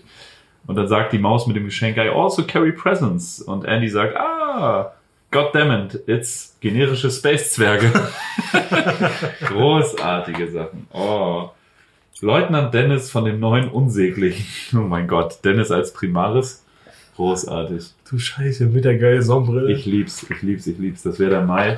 [0.66, 3.42] Und dann sagt die Maus mit dem Geschenk, I also carry presents.
[3.42, 4.92] Und Andy sagt, ah,
[5.30, 7.90] goddammit, it's generische Space-Zwerge.
[9.46, 10.86] Großartige Sachen.
[10.92, 11.50] Oh.
[12.20, 14.46] Leutnant Dennis von dem neuen Unsäglichen.
[14.78, 16.64] Oh mein Gott, Dennis als Primaris.
[17.18, 17.94] Großartig.
[18.08, 19.72] Du Scheiße, mit der geilen Sonnenbrille.
[19.72, 21.02] Ich lieb's, ich lieb's, ich lieb's.
[21.02, 21.76] Das wäre der Mai.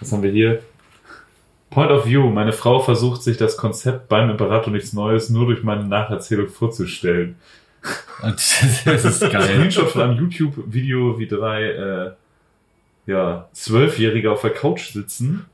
[0.00, 0.62] Was haben wir hier?
[1.68, 2.26] Point of View.
[2.30, 7.36] Meine Frau versucht sich das Konzept beim Imperator nichts Neues nur durch meine Nacherzählung vorzustellen.
[8.22, 8.36] Und
[8.86, 9.42] das ist geil.
[9.42, 12.10] Screenshot von einem YouTube-Video, wie drei äh,
[13.04, 15.44] ja, Zwölfjährige auf der Couch sitzen.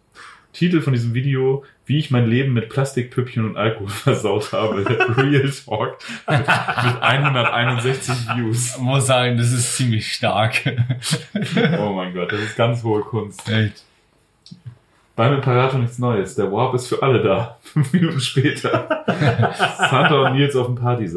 [0.56, 4.86] Titel von diesem Video, wie ich mein Leben mit Plastikpüppchen und Alkohol versaut habe.
[5.18, 5.98] Real Talk.
[6.28, 8.76] Mit, mit 161 Views.
[8.76, 10.62] Ich muss sagen, das ist ziemlich stark.
[11.78, 13.46] Oh mein Gott, das ist ganz hohe Kunst.
[13.48, 13.84] Echt.
[15.14, 16.34] Beim Imperator nichts Neues.
[16.36, 17.58] Der Warp ist für alle da.
[17.62, 19.04] Fünf Minuten später.
[19.78, 20.76] Santa und Nils auf dem.
[20.76, 21.16] Das ist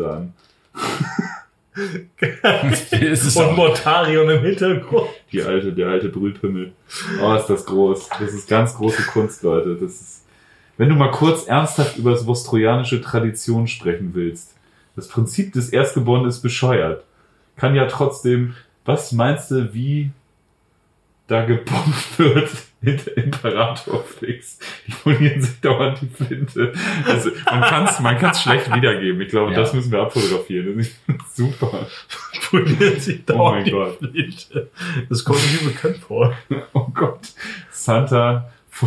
[3.36, 5.10] Und Mortarion im Hintergrund.
[5.32, 6.74] Die alte, der alte Brühlpimmel.
[7.22, 8.10] Oh, ist das groß.
[8.20, 9.76] Das ist ganz große Kunst, Leute.
[9.76, 10.26] Das ist,
[10.78, 14.56] wenn du mal kurz ernsthaft über das vostrojanische Tradition sprechen willst.
[14.96, 17.04] Das Prinzip des Erstgeborenen ist bescheuert.
[17.56, 18.56] Kann ja trotzdem,
[18.86, 20.12] was meinst du, wie
[21.28, 22.50] da gebombt wird
[22.82, 24.60] hinter Imperatorflix?
[24.88, 26.74] Die polieren sich dauernd die Flinte.
[27.06, 29.22] Also, man kann es man kann's schlecht wiedergeben.
[29.22, 29.60] Ich glaube, Ja.
[29.60, 30.78] das müssen wir abfotografieren.
[30.78, 30.96] Das ist
[31.36, 31.88] super.
[32.50, 33.98] Poliert sich Oh dauernd mein die Gott.
[34.00, 34.70] Flinte.
[35.10, 36.34] Das kommt mir bekannt vor.
[36.74, 37.20] Oh Gott.
[37.72, 38.50] Santa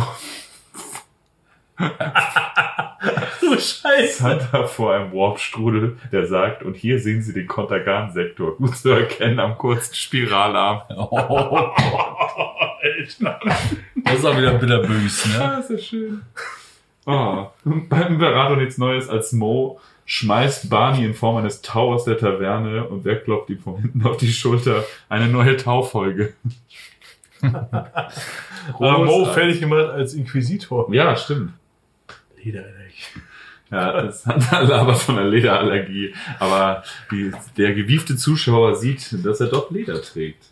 [3.39, 4.21] vor, Du Scheiße.
[4.23, 9.39] Santa vor einem Warpstrudel, der sagt, und hier sehen Sie den Kontergan-Sektor, gut zu erkennen
[9.39, 10.81] am kurzen Spiralarm.
[10.89, 11.17] oh,
[12.81, 13.39] Alter.
[14.03, 15.43] das ist auch wieder bitterbös, ne?
[15.43, 16.21] Ah, ist das schön.
[17.05, 17.47] Oh.
[17.63, 22.85] Beim Imperator nichts Neues als Mo schmeißt Barney in Form eines Tau aus der Taverne
[22.87, 24.83] und wer klopft ihm von hinten auf die Schulter?
[25.09, 26.33] Eine neue Taufolge.
[27.41, 29.33] Aber Mo Großartig.
[29.33, 30.93] fertig gemacht als Inquisitor.
[30.93, 31.51] Ja, stimmt.
[32.93, 33.21] Lederallergie.
[33.71, 36.13] Ja, das hat aber von der Lederallergie.
[36.39, 40.43] Aber die, der gewiefte Zuschauer sieht, dass er doch Leder trägt.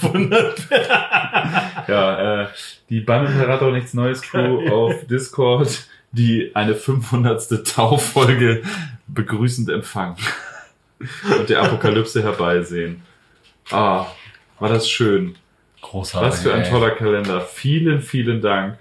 [0.00, 0.54] Wunderbar.
[1.88, 2.48] Ja, äh,
[2.88, 7.66] die Bann Imperator nichts Neues Crew auf Discord, die eine 500.
[7.66, 8.62] Taufolge
[9.06, 10.16] begrüßend empfangen
[11.38, 13.02] und der Apokalypse herbeisehen.
[13.70, 14.06] Ah,
[14.58, 15.36] war das schön.
[15.90, 16.30] Großartig.
[16.30, 16.70] Was für ein ey.
[16.70, 17.40] toller Kalender.
[17.40, 18.78] Vielen, vielen Dank.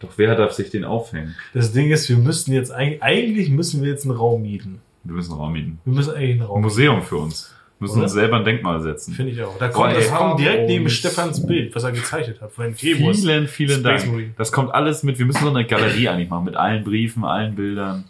[0.00, 1.34] Doch wer darf sich den aufhängen?
[1.54, 4.80] Das Ding ist, wir müssten jetzt eigentlich, eigentlich müssen wir jetzt einen Raum mieten.
[5.04, 5.80] Wir müssen einen Raum mieten.
[5.84, 6.68] Wir müssen eigentlich einen Ein Raum mieten.
[6.68, 7.54] Museum für uns.
[7.78, 8.02] Wir müssen Oder?
[8.04, 9.14] uns selber ein Denkmal setzen.
[9.14, 9.56] Finde ich auch.
[9.58, 12.52] Da Boah, kommt, das kommt direkt neben Stefans Bild, was er gezeichnet hat.
[12.74, 14.06] Vielen, vielen Space Dank.
[14.06, 14.34] Marine.
[14.36, 15.18] Das kommt alles mit.
[15.18, 18.04] Wir müssen so eine Galerie eigentlich machen mit allen Briefen, allen Bildern.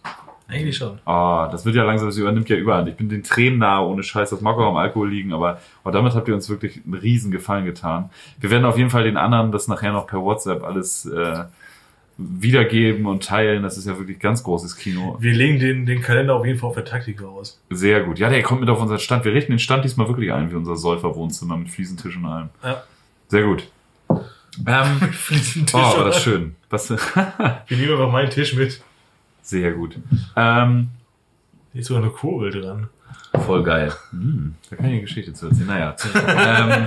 [0.50, 0.98] Eigentlich schon.
[1.04, 2.88] Ah, das wird ja langsam, das übernimmt ja überhand.
[2.88, 4.30] Ich bin den Tränen nahe, ohne Scheiß.
[4.30, 7.30] Das mag auch am Alkohol liegen, aber oh, damit habt ihr uns wirklich einen riesen
[7.30, 8.08] Gefallen getan.
[8.40, 11.44] Wir werden auf jeden Fall den anderen das nachher noch per WhatsApp alles äh,
[12.16, 13.62] wiedergeben und teilen.
[13.62, 15.18] Das ist ja wirklich ganz großes Kino.
[15.20, 17.60] Wir legen den, den Kalender auf jeden Fall auf der Taktik aus.
[17.68, 18.18] Sehr gut.
[18.18, 19.26] Ja, der kommt mit auf unseren Stand.
[19.26, 22.48] Wir richten den Stand diesmal wirklich ein wie unser Säuferwohnzimmer mit Fliesentisch und allem.
[22.64, 22.82] Ja.
[23.28, 23.68] Sehr gut.
[24.66, 25.74] Ähm, Fliesentisch.
[25.74, 26.56] oh, war das schön.
[26.70, 26.88] Was,
[27.68, 28.80] Wir nehmen einfach meinen Tisch mit.
[29.48, 29.96] Sehr gut.
[30.36, 30.88] Ähm,
[31.72, 32.88] Hier ist sogar eine Kurbel dran.
[33.46, 33.92] Voll geil.
[34.10, 35.66] Hm, da kann ich eine Geschichte zu erzählen.
[35.68, 35.94] Naja.
[36.14, 36.86] ähm,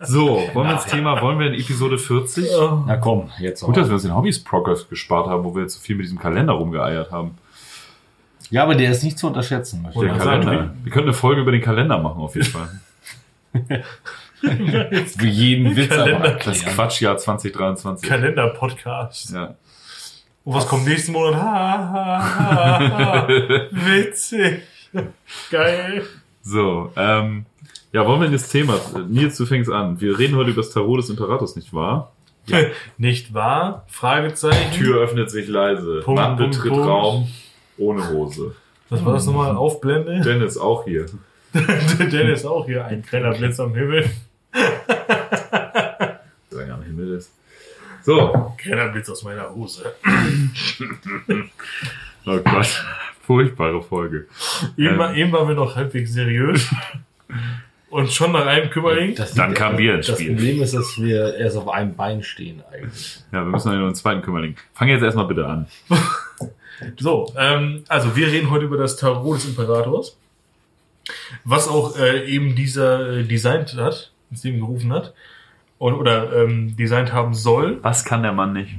[0.00, 2.48] so, wollen wir ins Thema, wollen wir in Episode 40?
[2.86, 3.90] Na komm, jetzt Gut, dass auch.
[3.90, 6.52] wir uns den Hobbys Progress gespart haben, wo wir jetzt so viel mit diesem Kalender
[6.54, 7.32] rumgeeiert haben.
[8.50, 9.82] Ja, aber der ist nicht zu unterschätzen.
[9.82, 10.74] möchte ich Der mal sagen Kalender.
[10.82, 12.68] Wir können eine Folge über den Kalender machen, auf jeden Fall.
[14.40, 16.74] Für jeden Witz aber Kalender- Das erklären.
[16.76, 18.08] Quatschjahr 2023.
[18.08, 19.30] Kalender-Podcast.
[19.32, 19.54] Ja.
[20.44, 21.34] Und was kommt nächsten Monat?
[21.34, 23.28] Ha, ha, ha, ha.
[23.70, 24.62] Witzig.
[25.50, 26.02] Geil.
[26.42, 27.44] So, ähm,
[27.92, 28.80] ja, wollen wir in das Thema?
[29.08, 30.00] Nils, du fängst an.
[30.00, 32.12] Wir reden heute über das Tarot des Imperators, nicht wahr?
[32.98, 33.84] Nicht wahr?
[33.88, 34.72] Fragezeichen.
[34.72, 36.00] Tür öffnet sich leise.
[36.00, 36.88] Punkt, Mann Punkt, betritt Punkt.
[36.88, 37.28] Raum
[37.78, 38.54] ohne Hose.
[38.88, 39.54] Was war das nochmal?
[39.54, 40.20] Aufblende?
[40.20, 41.06] Dennis auch hier.
[41.52, 42.84] Dennis auch hier.
[42.86, 44.10] Ein kleiner Blitz am Himmel.
[46.50, 47.32] Solange am Himmel ist.
[48.02, 49.94] So, Kleiner Blitz aus meiner Hose.
[52.26, 52.84] oh Gott.
[53.22, 54.26] Furchtbare Folge.
[54.76, 55.14] Eben, Ähm.
[55.14, 56.68] eben waren wir noch halbwegs seriös.
[57.90, 59.14] Und schon nach einem Kümmerling.
[59.14, 60.34] Das Dann kam Bier ins Das Spiel.
[60.34, 63.18] Problem ist, dass wir erst auf einem Bein stehen eigentlich.
[63.32, 64.56] Ja, wir müssen noch einen zweiten Kümmerling.
[64.74, 65.66] Fang jetzt erstmal bitte an.
[66.98, 70.16] So, ähm, also wir reden heute über das Tarot des Imperators.
[71.44, 75.12] Was auch äh, eben dieser äh, designt hat, ins Leben gerufen hat.
[75.80, 77.78] Und, oder ähm, designt haben soll.
[77.80, 78.76] Was kann der Mann nicht?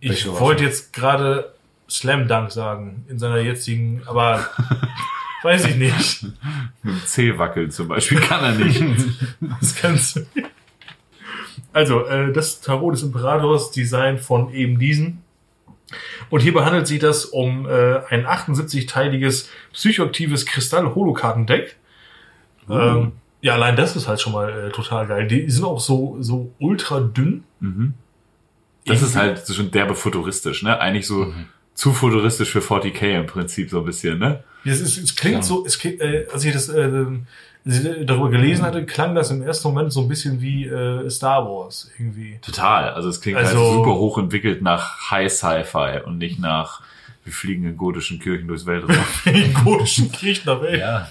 [0.00, 1.54] Ich wollte jetzt gerade
[1.88, 4.44] Slam Dunk sagen in seiner jetzigen, aber
[5.44, 6.24] weiß ich nicht.
[6.82, 8.82] Mit dem C wackeln zum Beispiel kann er nicht.
[9.60, 10.26] Das kannst du.
[11.72, 15.22] Also, äh, das Tarot des Imperators, Design von eben diesen.
[16.28, 21.76] Und hierbei handelt sich das um äh, ein 78-teiliges psychoaktives Kristall-Holokartendeck.
[22.68, 23.12] Ähm,
[23.44, 25.28] ja, allein das ist halt schon mal äh, total geil.
[25.28, 27.44] Die sind auch so, so ultra dünn.
[28.86, 30.78] Das ist halt schon derbe futuristisch, ne?
[30.80, 31.32] Eigentlich so
[31.74, 34.42] zu futuristisch für 40k im Prinzip so ein bisschen, ne?
[34.64, 35.42] Es, ist, es klingt Ja.
[35.42, 37.04] so, es klingt, äh, als ich das äh,
[38.04, 41.90] darüber gelesen hatte, klang das im ersten Moment so ein bisschen wie äh, Star Wars
[41.98, 42.38] irgendwie.
[42.40, 42.90] Total.
[42.90, 46.80] Also es klingt Also- halt super hochentwickelt nach High Sci-Fi und nicht nach
[47.24, 48.96] wir fliegen in gotischen Kirchen durchs Weltraum.
[49.24, 50.80] In gotischen Kirchen Welt.
[50.80, 51.08] Ja.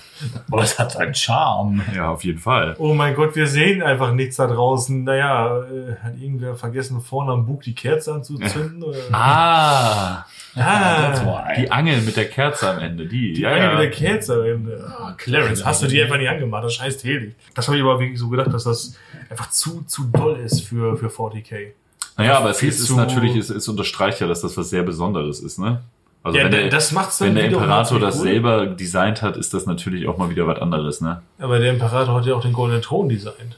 [0.51, 1.81] Aber es hat einen Charme.
[1.93, 2.75] ja, auf jeden Fall.
[2.77, 5.03] Oh mein Gott, wir sehen einfach nichts da draußen.
[5.03, 8.83] Naja, äh, hat irgendwer vergessen, vorne am Bug die Kerze anzuzünden?
[8.83, 8.99] Oder?
[9.11, 13.33] Ah, Ah, die Angel mit der Kerze am Ende, die.
[13.33, 13.71] die ja, eine ja.
[13.71, 14.85] mit der Kerze am Ende.
[14.87, 16.63] Ah, Clarence, hast du die einfach nicht angemacht?
[16.63, 17.35] Das scheißt helig.
[17.55, 18.95] Das habe ich aber wirklich so gedacht, dass das
[19.29, 21.71] einfach zu, zu doll ist für, für 40k.
[22.17, 25.39] Naja, aber es ist, ist natürlich, es, es unterstreicht ja, dass das was sehr Besonderes
[25.39, 25.81] ist, ne?
[26.23, 28.23] Also Ja, wenn der, das macht's dann wenn der Imperator das cool.
[28.23, 31.21] selber designt hat, ist das natürlich auch mal wieder was anderes, ne?
[31.37, 33.57] Aber der Imperator hat ja auch den goldenen Thron designt.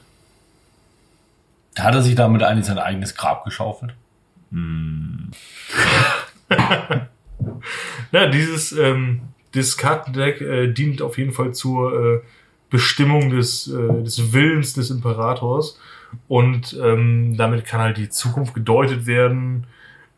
[1.78, 3.94] Hat er sich damit eigentlich sein eigenes Grab geschaufelt?
[8.12, 9.20] Ja, dieses, ähm,
[9.54, 12.20] dieses Kartendeck äh, dient auf jeden Fall zur äh,
[12.70, 15.78] Bestimmung des, äh, des Willens des Imperators.
[16.28, 19.66] Und ähm, damit kann halt die Zukunft gedeutet werden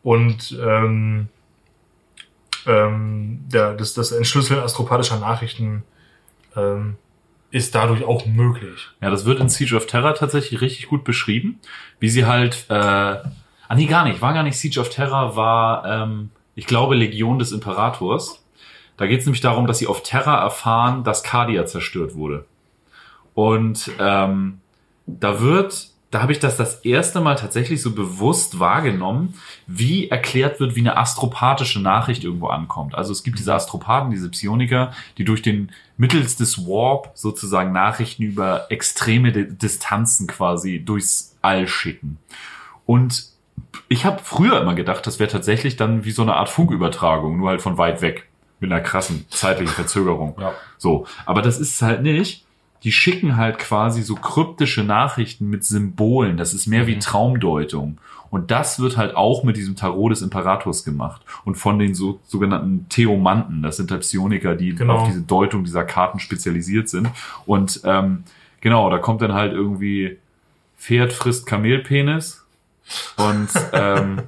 [0.03, 1.27] und ähm,
[2.69, 5.83] ähm, ja, das, das Entschlüsseln astropathischer Nachrichten
[6.55, 6.97] ähm,
[7.51, 8.89] ist dadurch auch möglich.
[9.01, 11.59] Ja, das wird in Siege of Terror tatsächlich richtig gut beschrieben,
[11.99, 15.85] wie sie halt, äh, ah nee, gar nicht, war gar nicht Siege of Terror, war,
[15.85, 18.43] ähm, ich glaube, Legion des Imperators.
[18.97, 22.45] Da geht es nämlich darum, dass sie auf Terra erfahren, dass Cardia zerstört wurde.
[23.33, 24.59] Und ähm,
[25.07, 29.35] da wird, da habe ich das das erste Mal tatsächlich so bewusst wahrgenommen,
[29.67, 32.95] wie erklärt wird, wie eine astropathische Nachricht irgendwo ankommt.
[32.95, 38.23] Also es gibt diese Astropathen, diese Psioniker, die durch den mittels des Warp sozusagen Nachrichten
[38.23, 42.17] über extreme Di- Distanzen quasi durchs All schicken.
[42.85, 43.25] Und
[43.87, 47.49] ich habe früher immer gedacht, das wäre tatsächlich dann wie so eine Art Funkübertragung, nur
[47.49, 48.25] halt von weit weg.
[48.61, 50.35] Mit einer krassen zeitlichen Verzögerung.
[50.37, 50.53] Ja.
[50.77, 52.45] So, aber das ist es halt nicht.
[52.83, 56.37] Die schicken halt quasi so kryptische Nachrichten mit Symbolen.
[56.37, 57.97] Das ist mehr wie Traumdeutung.
[58.31, 61.21] Und das wird halt auch mit diesem Tarot des Imperators gemacht.
[61.45, 64.99] Und von den so, sogenannten Theomanten, das sind halt Psioniker, die Genau.
[64.99, 67.09] auf diese Deutung dieser Karten spezialisiert sind.
[67.45, 68.23] Und ähm,
[68.61, 70.17] genau, da kommt dann halt irgendwie
[70.77, 72.45] Pferd frisst Kamelpenis.
[73.17, 74.21] Und ähm,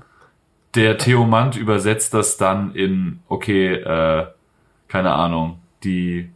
[0.76, 4.26] der Theomant übersetzt das dann in, okay, äh,
[4.88, 6.30] keine Ahnung, die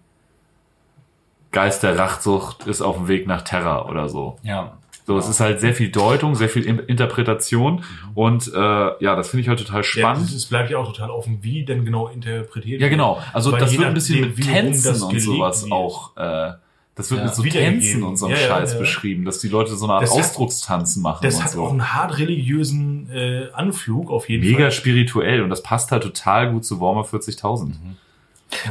[1.56, 4.38] Geist der Rachsucht ist auf dem Weg nach Terra oder so.
[4.44, 4.74] Ja.
[5.08, 7.84] So, es ist halt sehr viel Deutung, sehr viel In- Interpretation
[8.16, 10.26] und äh, ja, das finde ich halt total Ja, spannend.
[10.30, 13.20] es es bleibt ja auch total offen, wie denn genau interpretiert Ja, genau.
[13.32, 15.72] Also Weil das wird ein bisschen mit Tänzen und sowas wird.
[15.72, 16.18] auch.
[16.18, 16.54] Äh,
[16.96, 17.26] das wird Ja.
[17.28, 17.44] mit so.
[17.44, 18.80] Tänzen und so einem Ja, ja, Scheiß ja.
[18.80, 21.64] beschrieben, dass die Leute so eine Art Das Ausdruckstanzen machen Das hat so.
[21.64, 24.72] auch einen hart religiösen äh, Anflug auf jeden Mega Fall.
[24.72, 27.74] spirituell und das passt halt total gut zu Warhammer 40.000.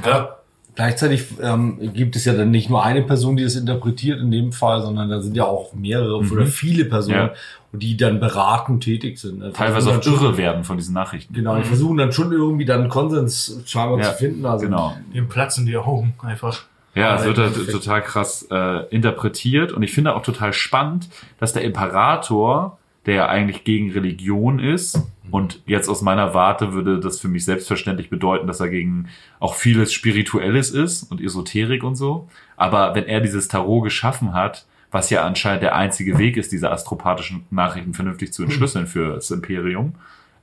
[0.05, 0.37] Ja,
[0.75, 4.51] Gleichzeitig ähm, gibt es ja dann nicht nur eine Person, die es interpretiert in dem
[4.53, 7.33] Fall, sondern da sind ja auch mehrere oder viele Personen, Ja.
[7.73, 9.39] die dann beratend tätig sind.
[9.39, 9.53] ne?
[9.53, 11.33] Teilweise auch dann schon- irre werden von diesen Nachrichten.
[11.33, 14.45] Genau, die versuchen dann schon irgendwie dann Konsens scheinbar Ja, zu finden.
[14.47, 14.97] Also Genau.
[15.15, 16.63] dem platzen die Augen einfach.
[16.97, 21.09] Ja, es wird halt total krass äh, interpretiert und ich finde auch total spannend,
[21.41, 24.99] dass der Imperator, der ja eigentlich gegen Religion ist
[25.31, 29.09] und jetzt aus meiner Warte würde das für mich selbstverständlich bedeuten, dass er gegen
[29.41, 32.29] auch vieles Spirituelles ist und Esoterik und so.
[32.57, 36.71] Aber wenn er dieses Tarot geschaffen hat, was ja anscheinend der einzige Weg ist, diese
[36.71, 39.97] astropathischen Nachrichten vernünftig zu entschlüsseln für das Imperium,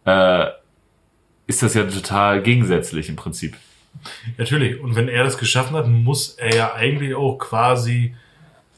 [0.06, 0.47] äh,
[1.47, 3.56] ist das ja total gegensätzlich im Prinzip.
[4.38, 4.80] Natürlich.
[4.82, 8.13] Und wenn er das geschaffen hat, muss er ja eigentlich auch quasi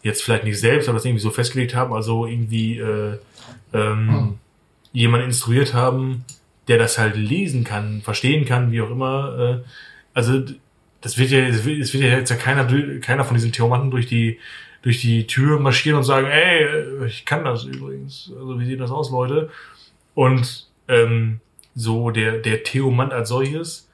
[0.04, 3.18] jetzt vielleicht nicht selbst, aber das irgendwie so festgelegt haben, also irgendwie äh,
[3.74, 4.40] ähm,
[4.92, 6.24] jemand instruiert haben,
[6.68, 9.38] der das halt lesen kann, verstehen kann, wie auch immer.
[9.64, 9.68] Äh,
[10.14, 10.42] also
[11.02, 14.08] das wird ja, es wird, ja jetzt ja keiner, durch- keiner von diesen Theomanten durch
[14.08, 14.40] die
[14.84, 18.32] durch die Tür marschieren und sagen, ey, äh, ich kann das übrigens.
[18.38, 19.50] Also wie sieht das aus, Leute?
[20.14, 21.40] Und ähm,
[21.74, 23.90] so der der Theomant als solches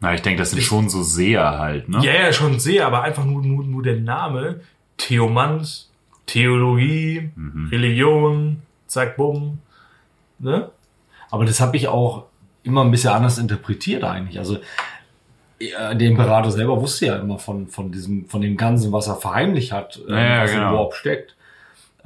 [0.00, 2.00] Na, ich denke, das sind schon so Seher halt, ne?
[2.04, 4.60] ja, ja, schon sehr, aber einfach nur, nur, nur der Name.
[4.96, 5.88] Theomant,
[6.26, 7.68] Theologie, Mhm.
[7.70, 9.58] Religion, zack, bumm.
[10.38, 10.70] Ne?
[11.30, 12.24] Aber das habe ich auch
[12.62, 14.38] immer ein bisschen anders interpretiert eigentlich.
[14.38, 14.58] Also
[15.58, 19.16] äh, der Imperator selber wusste ja immer von, von diesem, von dem Ganzen, was er
[19.16, 20.68] verheimlicht hat, äh, Ja, ja, was genau.
[20.70, 21.34] überhaupt steckt.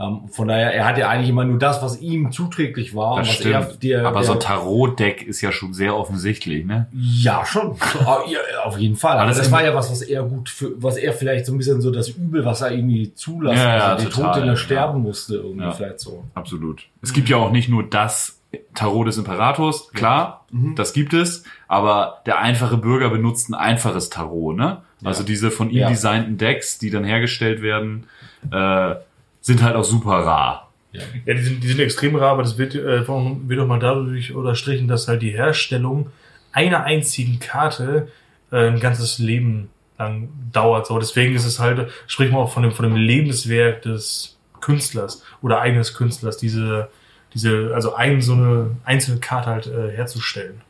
[0.03, 3.19] Ähm, von daher, er hat ja eigentlich immer nur das, was ihm zuträglich war.
[3.19, 3.55] Das stimmt.
[3.55, 6.89] Er, der, Aber der, so ein Tarot-Deck ist ja schon sehr offensichtlich, ne?
[6.93, 7.77] Ja, schon.
[8.07, 9.19] Ah, ja, auf jeden Fall.
[9.19, 11.53] Aber das das, ist- war ja was, was er gut für, was er vielleicht so
[11.53, 14.47] ein bisschen so das Übel, was er irgendwie zulassen, Ja, ja, also Tod, den er
[14.49, 14.57] ja.
[14.57, 15.73] sterben musste, irgendwie Ja.
[15.73, 16.25] vielleicht so.
[16.35, 16.83] Absolut.
[17.03, 18.39] Es gibt ja auch nicht nur das
[18.75, 20.75] Tarot des Imperators, klar, Mhm.
[20.75, 24.83] das gibt es, aber der einfache Bürger benutzt ein einfaches Tarot, ne?
[25.05, 25.89] Also diese von ihm Ja.
[25.89, 28.05] designten Decks, die dann hergestellt werden,
[28.53, 28.95] äh,
[29.43, 30.71] sind halt auch super rar.
[30.93, 31.03] Ja,
[31.35, 34.89] die sind, die sind extrem rar, aber das wird, äh, wird doch mal dadurch unterstrichen,
[34.89, 36.09] dass halt die Herstellung
[36.53, 38.09] einer einzigen Karte
[38.51, 40.87] äh, ein ganzes Leben lang dauert.
[40.87, 45.23] So, deswegen ist es halt, spricht man auch von dem, von dem Lebenswerk des Künstlers
[45.41, 46.89] oder eines Künstlers, diese,
[47.35, 50.61] diese, also ein, so eine einzelne Karte halt äh, herzustellen.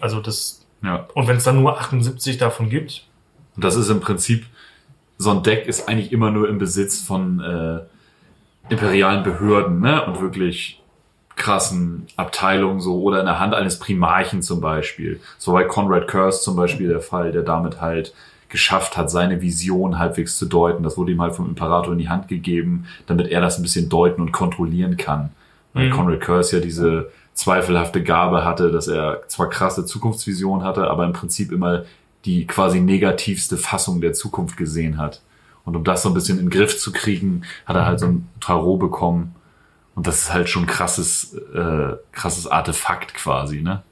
[0.00, 1.06] Also das, Ja.
[1.14, 3.06] und wenn es dann nur 78 davon gibt,
[3.56, 4.46] Und das ist im Prinzip,
[5.22, 7.80] so ein Deck ist eigentlich immer nur im Besitz von äh,
[8.68, 10.04] imperialen Behörden, ne?
[10.06, 10.82] Und wirklich
[11.34, 15.20] krassen Abteilungen so oder in der Hand eines Primarchen zum Beispiel.
[15.38, 18.12] So bei Conrad Curse zum Beispiel der Fall, der damit halt
[18.48, 20.82] geschafft hat, seine Vision halbwegs zu deuten.
[20.82, 23.88] Das wurde ihm halt vom Imperator in die Hand gegeben, damit er das ein bisschen
[23.88, 25.30] deuten und kontrollieren kann.
[25.72, 25.92] Weil Mhm.
[25.92, 31.14] Conrad Curse ja diese zweifelhafte Gabe hatte, dass er zwar krasse Zukunftsvisionen hatte, aber im
[31.14, 31.84] Prinzip immer
[32.24, 35.20] die quasi negativste Fassung der Zukunft gesehen hat.
[35.64, 38.06] Und um das so ein bisschen in den Griff zu kriegen, hat er halt so
[38.06, 39.34] ein Tarot bekommen.
[39.94, 43.82] Und das ist halt schon krasses, äh, krasses Artefakt quasi, ne?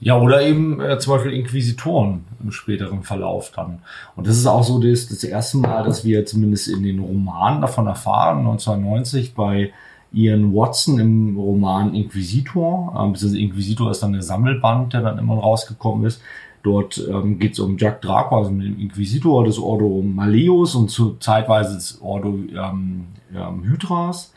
[0.00, 3.80] Ja, oder eben äh, zum Beispiel Inquisitoren im späteren Verlauf dann.
[4.16, 7.62] Und das ist auch so das, das erste Mal, dass wir zumindest in den Romanen
[7.62, 9.72] davon erfahren, 1990 bei
[10.12, 12.94] Ian Watson im Roman Inquisitor.
[12.98, 16.20] Ähm, Inquisitor ist dann der Sammelband, der dann immer rausgekommen ist.
[16.64, 21.16] Dort ähm, geht es um Jack Draco, also den Inquisitor des Ordo Maleus und zu
[21.20, 24.32] zeitweise des Ordo ähm, ähm, Hydras.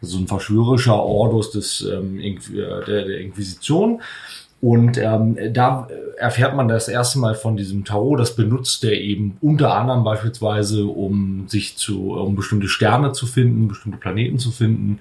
[0.00, 2.36] Das ist so ein verschwörerischer Ordus des, ähm, äh,
[2.86, 4.02] der, der Inquisition.
[4.60, 5.88] Und ähm, da
[6.18, 8.20] erfährt man das erste Mal von diesem Tarot.
[8.20, 13.68] Das benutzt er eben unter anderem beispielsweise, um sich zu, um bestimmte Sterne zu finden,
[13.68, 15.00] bestimmte Planeten zu finden.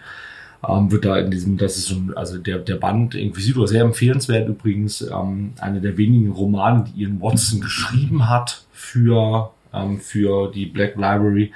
[0.67, 4.49] Ähm, wird da in diesem, das ist ein, also der, der Band Inquisitor, sehr empfehlenswert
[4.49, 10.65] übrigens, ähm, einer der wenigen Romane, die Ian Watson geschrieben hat für, ähm, für die
[10.65, 11.53] Black Library.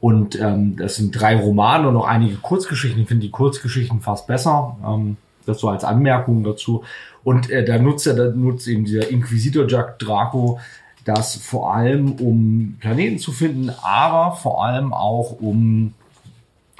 [0.00, 3.02] Und ähm, das sind drei Romane und noch einige Kurzgeschichten.
[3.02, 4.76] Ich finde die Kurzgeschichten fast besser.
[4.86, 5.16] Ähm,
[5.48, 6.84] das so als Anmerkung dazu.
[7.24, 10.60] Und äh, da nutzt er, da nutzt eben dieser Inquisitor Jack Draco
[11.04, 15.94] das vor allem, um Planeten zu finden, aber vor allem auch um,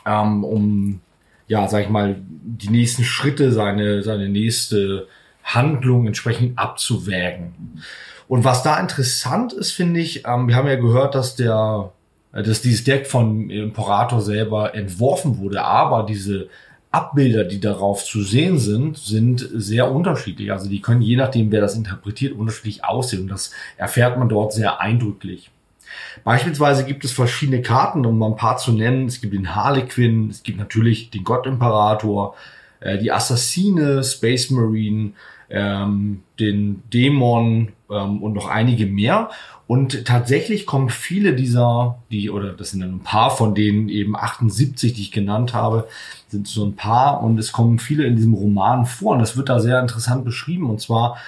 [0.05, 1.01] ähm, um
[1.49, 5.09] ja, sag ich mal, die nächsten Schritte, seine, seine nächste
[5.43, 7.83] Handlung entsprechend abzuwägen.
[8.29, 11.93] Und was da interessant ist, finde ich, ähm, wir haben ja gehört, dass der,
[12.33, 16.49] äh, dass dieses Deck von Imperator selber entworfen wurde, aber diese
[16.91, 20.53] Abbilder, die darauf zu sehen sind, sind sehr unterschiedlich.
[20.53, 23.23] Also die können je nachdem, wer das interpretiert, unterschiedlich aussehen.
[23.23, 25.51] Und das erfährt man dort sehr eindrücklich.
[26.25, 29.07] Beispielsweise gibt es verschiedene Karten, um mal ein paar zu nennen.
[29.07, 32.35] Es gibt den Harlequin, es gibt natürlich den Gott-Imperator,
[32.81, 35.13] äh, die Assassine, Space Marine,
[35.51, 39.31] ähm, den Dämon ähm, und noch einige mehr.
[39.67, 44.17] Und tatsächlich kommen viele dieser, die, oder das sind dann ein paar von denen eben
[44.17, 45.89] 78, die ich genannt habe,
[46.29, 49.51] sind so ein paar und es kommen viele in diesem Roman vor und das wird
[49.51, 51.19] da sehr interessant beschrieben und zwar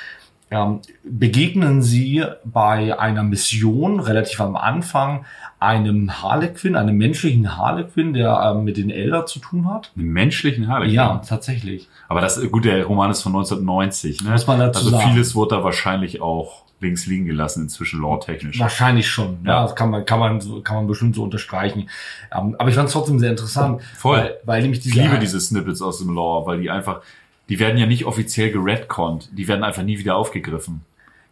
[0.51, 5.25] ähm, begegnen sie bei einer Mission relativ am Anfang
[5.61, 9.93] einem Harlequin, einem menschlichen Harlequin, der ähm, mit den Elder zu tun hat.
[9.97, 10.95] Einen menschlichen Harlequin.
[10.95, 11.89] Ja, tatsächlich.
[12.09, 14.31] Aber das, gut, der Roman ist von 1990, ne?
[14.31, 15.11] Muss man dazu also sagen.
[15.13, 18.59] vieles wurde da wahrscheinlich auch links liegen gelassen inzwischen lore-technisch.
[18.59, 19.39] Wahrscheinlich schon.
[19.45, 19.63] Ja, Ja.
[19.65, 21.91] das kann man, kann man, so, kann man bestimmt so unterstreichen.
[22.35, 23.83] Ähm, aber ich fand es trotzdem sehr interessant.
[23.99, 24.17] Voll.
[24.17, 27.03] Weil, weil nämlich Ich diese, liebe diese Snippets aus dem Lore, weil die einfach,
[27.51, 30.81] die werden ja nicht offiziell geredconnt, die werden einfach nie wieder aufgegriffen.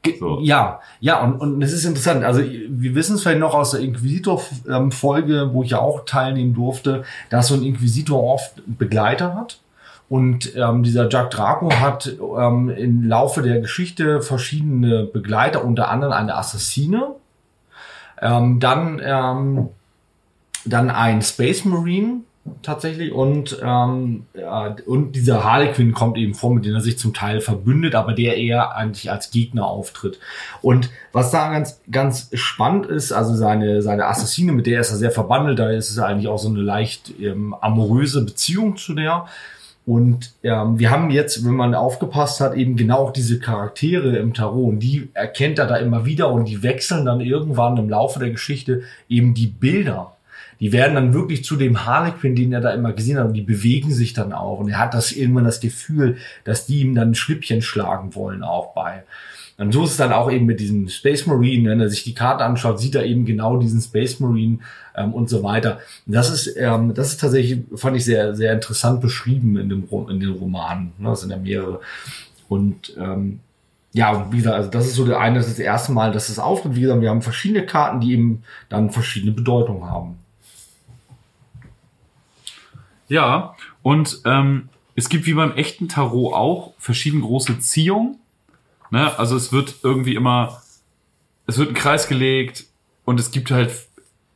[0.02, 0.40] Ge- So.
[0.42, 2.24] Ja, ja, und, und es ist interessant.
[2.24, 7.04] Also wir wissen es vielleicht noch aus der Inquisitor-Folge, wo ich ja auch teilnehmen durfte,
[7.30, 9.60] dass so ein Inquisitor oft Begleiter hat.
[10.08, 16.14] Und ähm, dieser Jack Draco hat ähm, im Laufe der Geschichte verschiedene Begleiter, unter anderem
[16.14, 17.08] eine Assassine,
[18.22, 19.68] ähm, dann, ähm,
[20.64, 22.20] dann ein Space Marine
[22.62, 27.14] tatsächlich und, ähm, ja, und dieser Harlequin kommt eben vor, mit dem er sich zum
[27.14, 30.18] Teil verbündet, aber der eher eigentlich als Gegner auftritt.
[30.62, 34.96] Und was da ganz, ganz spannend ist, also seine, seine Assassine, mit der ist er
[34.96, 39.26] sehr verbandelt, da ist es eigentlich auch so eine leicht ähm, amoröse Beziehung zu der.
[39.88, 44.34] Und ähm, wir haben jetzt, wenn man aufgepasst hat, eben genau auch diese Charaktere im
[44.34, 44.68] Tarot.
[44.68, 48.28] Und die erkennt er da immer wieder und die wechseln dann irgendwann im Laufe der
[48.28, 50.17] Geschichte eben die Bilder.
[50.60, 53.42] Die werden dann wirklich zu dem Harlequin, den er da immer gesehen hat, und die
[53.42, 54.58] bewegen sich dann auch.
[54.58, 58.42] Und er hat das irgendwann das Gefühl, dass die ihm dann ein Schlippchen schlagen wollen
[58.42, 59.04] auch bei.
[59.58, 62.14] Und so ist es dann auch eben mit diesem Space Marine, wenn er sich die
[62.14, 64.58] Karte anschaut, sieht er eben genau diesen Space Marine
[64.96, 65.80] ähm, und so weiter.
[66.06, 69.84] Und das ist, ähm, das ist tatsächlich, fand ich sehr, sehr interessant beschrieben in dem
[70.08, 70.92] in den Romanen.
[70.98, 71.08] Ne?
[71.08, 71.80] Das sind ja mehrere.
[72.48, 73.40] Und ähm,
[73.92, 76.28] ja, wie gesagt, also das ist so der eine, das ist das erste Mal, dass
[76.28, 76.76] es auftritt.
[76.76, 80.18] Wie gesagt, wir haben verschiedene Karten, die eben dann verschiedene Bedeutungen haben.
[83.08, 88.18] Ja, und ähm, es gibt wie beim echten Tarot auch verschiedene große Ziehungen.
[88.90, 89.18] Ne?
[89.18, 90.62] Also es wird irgendwie immer,
[91.46, 92.66] es wird ein Kreis gelegt
[93.04, 93.70] und es gibt halt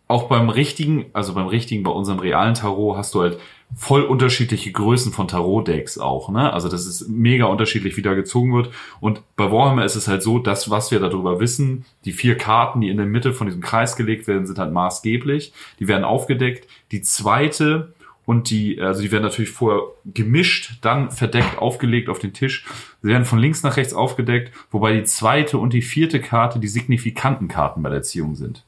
[0.09, 3.39] auch beim richtigen, also beim richtigen, bei unserem realen Tarot hast du halt
[3.75, 6.53] voll unterschiedliche Größen von Tarot-Decks auch, ne?
[6.53, 8.71] Also das ist mega unterschiedlich, wie da gezogen wird.
[9.01, 12.83] Und bei Warhammer ist es halt so, das, was wir darüber wissen, die vier Karten,
[12.83, 15.55] die in der Mitte von diesem Kreis gelegt werden, sind halt maßgeblich.
[15.81, 16.69] Die werden aufgedeckt.
[16.91, 22.33] Die zweite und die, also die werden natürlich vorher gemischt, dann verdeckt, aufgelegt auf den
[22.33, 22.65] Tisch.
[23.03, 26.69] Sie werden von links nach rechts aufgedeckt, wobei die zweite und die vierte Karte die
[26.69, 28.65] signifikanten Karten bei der Ziehung sind.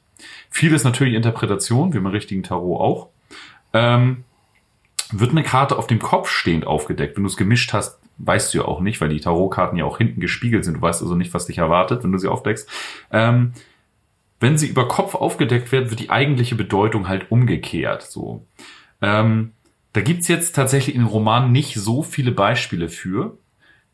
[0.49, 3.09] Vieles natürlich Interpretation, wie beim richtigen Tarot auch.
[3.73, 4.23] Ähm,
[5.11, 7.15] wird eine Karte auf dem Kopf stehend aufgedeckt.
[7.15, 9.97] Wenn du es gemischt hast, weißt du ja auch nicht, weil die Tarotkarten ja auch
[9.97, 10.75] hinten gespiegelt sind.
[10.75, 12.69] Du weißt also nicht, was dich erwartet, wenn du sie aufdeckst.
[13.11, 13.53] Ähm,
[14.39, 18.03] wenn sie über Kopf aufgedeckt wird, wird die eigentliche Bedeutung halt umgekehrt.
[18.03, 18.45] So.
[19.05, 19.51] Ähm,
[19.93, 23.37] da gibt's jetzt tatsächlich in den Romanen nicht so viele Beispiele für.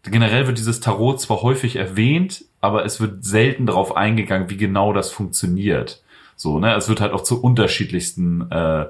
[0.04, 4.94] Generell wird dieses Tarot zwar häufig erwähnt, aber es wird selten darauf eingegangen, wie genau
[4.94, 6.02] das funktioniert.
[6.36, 6.74] So, ne?
[6.76, 8.86] Es wird halt auch zu unterschiedlichsten äh,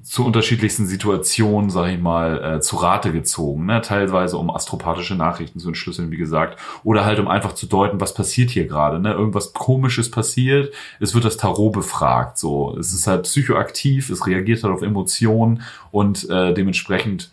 [0.00, 3.66] zu unterschiedlichsten Situationen, sag ich mal, äh, zu Rate gezogen.
[3.66, 3.82] Ne?
[3.82, 6.58] Teilweise um astropathische Nachrichten zu entschlüsseln, wie gesagt.
[6.82, 8.98] Oder halt um einfach zu deuten, was passiert hier gerade.
[8.98, 9.12] Ne?
[9.12, 10.72] Irgendwas Komisches passiert.
[10.98, 12.38] Es wird das Tarot befragt.
[12.38, 17.30] So, Es ist halt psychoaktiv, es reagiert halt auf Emotionen und äh, dementsprechend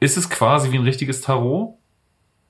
[0.00, 1.74] ist es quasi wie ein richtiges Tarot.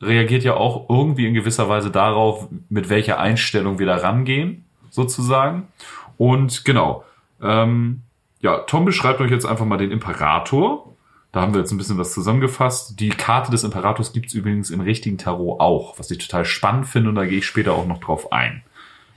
[0.00, 5.68] Reagiert ja auch irgendwie in gewisser Weise darauf, mit welcher Einstellung wir da rangehen, sozusagen.
[6.16, 7.04] Und genau.
[7.42, 8.03] Ähm,
[8.44, 10.94] ja, Tom beschreibt euch jetzt einfach mal den Imperator.
[11.32, 13.00] Da haben wir jetzt ein bisschen was zusammengefasst.
[13.00, 17.08] Die Karte des Imperators gibt's übrigens im richtigen Tarot auch, was ich total spannend finde
[17.08, 18.62] und da gehe ich später auch noch drauf ein.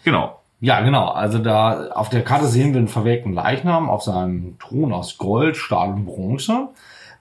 [0.05, 0.39] Genau.
[0.61, 1.09] Ja, genau.
[1.09, 5.57] Also da auf der Karte sehen wir einen verwelkten Leichnam auf seinem Thron aus Gold,
[5.57, 6.69] Stahl und Bronze,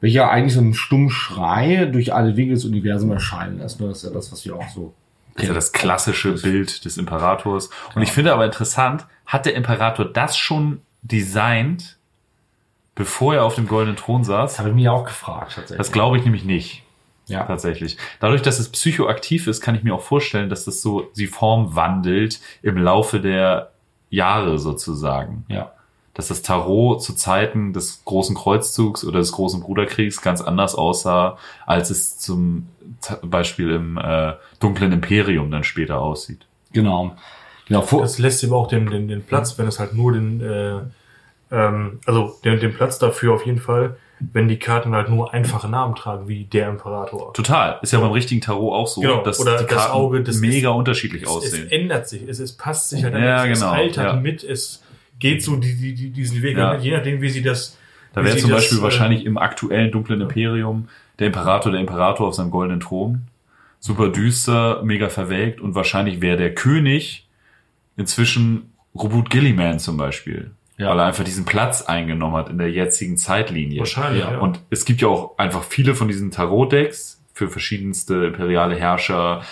[0.00, 3.80] welcher eigentlich so einen stummen Schrei durch alle Winkel des Universums erscheinen lässt.
[3.80, 4.94] Das ist ja das, was wir auch so
[5.34, 7.68] Das ist ja das klassische Bild des Imperators.
[7.96, 11.95] Und ich finde aber interessant, hat der Imperator das schon designt,
[12.96, 14.52] bevor er auf dem goldenen Thron saß?
[14.52, 15.78] Das habe ich mich auch gefragt tatsächlich.
[15.78, 16.82] Das glaube ich nämlich nicht.
[17.28, 17.44] ja.
[17.44, 17.96] Tatsächlich.
[18.18, 21.76] Dadurch, dass es psychoaktiv ist, kann ich mir auch vorstellen, dass das so die Form
[21.76, 23.70] wandelt im Laufe der
[24.10, 25.44] Jahre sozusagen.
[25.48, 25.70] ja.
[26.14, 31.36] Dass das Tarot zu Zeiten des großen Kreuzzugs oder des großen Bruderkriegs ganz anders aussah,
[31.66, 32.68] als es zum
[33.20, 36.46] Beispiel im äh, dunklen Imperium dann später aussieht.
[36.72, 37.14] Genau.
[37.68, 37.84] Genau.
[38.00, 40.78] Das lässt ihm auch den, den, den Platz, wenn es halt nur den, äh,
[41.56, 43.96] ähm, also den, den Platz dafür auf jeden Fall,
[44.32, 47.32] wenn die Karten halt nur einfache Namen tragen, wie der Imperator.
[47.34, 47.78] Total.
[47.82, 49.22] Ist ja beim richtigen Tarot auch so, Genau.
[49.22, 51.66] dass Oder die das Karten Auge des- mega unterschiedlich Es, aussehen.
[51.66, 54.20] es ändert sich, es, es passt sich halt Ja, genau, es altert ja.
[54.20, 54.82] mit, es
[55.18, 56.76] geht so die, die, die, diesen Weg, Ja.
[56.76, 57.76] Je nachdem, wie sie das
[58.14, 60.88] Da wäre zum das, Beispiel äh, wahrscheinlich im aktuellen dunklen Imperium
[61.18, 63.22] der Imperator, der Imperator auf seinem goldenen Thron.
[63.80, 67.26] Super düster, mega verwelkt und wahrscheinlich wäre der König
[67.96, 70.50] inzwischen Robert Gilliman zum Beispiel.
[70.78, 70.90] Ja.
[70.90, 73.80] Weil er einfach diesen Platz eingenommen hat in der jetzigen Zeitlinie.
[73.80, 74.38] Wahrscheinlich, ja.
[74.38, 79.42] Und es gibt ja auch einfach viele von diesen Tarot-Decks für verschiedenste imperiale Herrscher,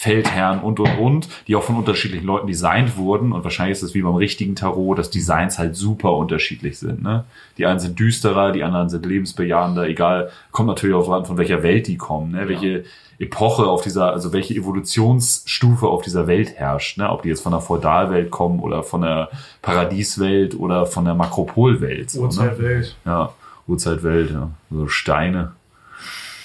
[0.00, 3.32] Feldherren und und und, die auch von unterschiedlichen Leuten designt wurden.
[3.32, 7.02] Und wahrscheinlich ist es wie beim richtigen Tarot, dass Designs halt super unterschiedlich sind.
[7.02, 7.24] Ne?
[7.58, 11.62] Die einen sind düsterer, die anderen sind lebensbejahender, egal, kommt natürlich auch an, von welcher
[11.62, 12.48] Welt die kommen, ne?
[12.48, 12.84] welche
[13.18, 17.10] Epoche auf dieser, also welche Evolutionsstufe auf dieser Welt herrscht, ne?
[17.10, 19.28] ob die jetzt von der Feudalwelt kommen oder von der
[19.60, 22.10] Paradieswelt oder von der Makropolwelt.
[22.10, 22.26] So, ne?
[22.28, 22.96] Urzeitwelt.
[23.04, 23.34] Ja,
[23.66, 24.48] Urzeitwelt, ja.
[24.70, 25.52] So Steine.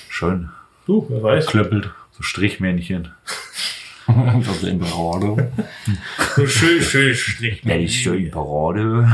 [0.09, 0.49] Schön.
[0.85, 1.47] Du, wer weiß.
[1.47, 1.89] klöppelt.
[2.11, 3.13] So Strichmännchen.
[4.45, 5.37] Das ist Imperator.
[6.35, 7.61] So schön, schön Strich.
[7.61, 9.11] Der ist der Imperade.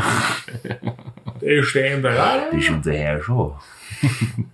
[1.41, 2.51] Der ist der Imperator.
[2.51, 3.59] Der ist unser Herrscher.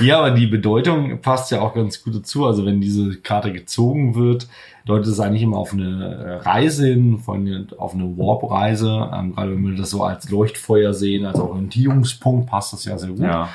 [0.00, 2.46] Ja, aber die Bedeutung passt ja auch ganz gut dazu.
[2.46, 4.48] Also wenn diese Karte gezogen wird,
[4.86, 9.10] deutet es eigentlich immer auf eine Reise hin, von, auf eine Warp-Reise.
[9.12, 13.10] Ähm, gerade wenn wir das so als Leuchtfeuer sehen, als Orientierungspunkt, passt das ja sehr
[13.10, 13.20] gut.
[13.20, 13.48] Ja.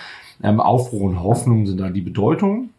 [0.44, 2.70] Ähm, Aufruhr und Hoffnung sind da die Bedeutung.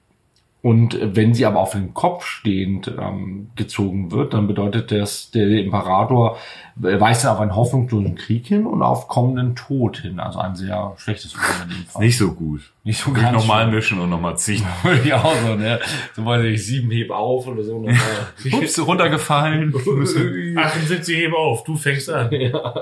[0.62, 5.46] Und wenn sie aber auf den Kopf stehend ähm, gezogen wird, dann bedeutet das, der
[5.48, 6.38] Imperator
[6.74, 10.18] weist auf einen hoffnungslosen Krieg hin und auf kommenden Tod hin.
[10.18, 12.04] Also ein sehr schlechtes Urteil in dem Fall.
[12.04, 12.62] Nicht so gut.
[12.82, 14.64] Nicht so ganz normal mischen und nochmal ziehen.
[14.82, 15.78] Würde ich auch so, ne?
[16.14, 17.86] So weiß ich, sieben heb auf oder so.
[18.52, 19.72] Ups, runtergefallen.
[20.56, 22.28] 78 hebe auf, du fängst an.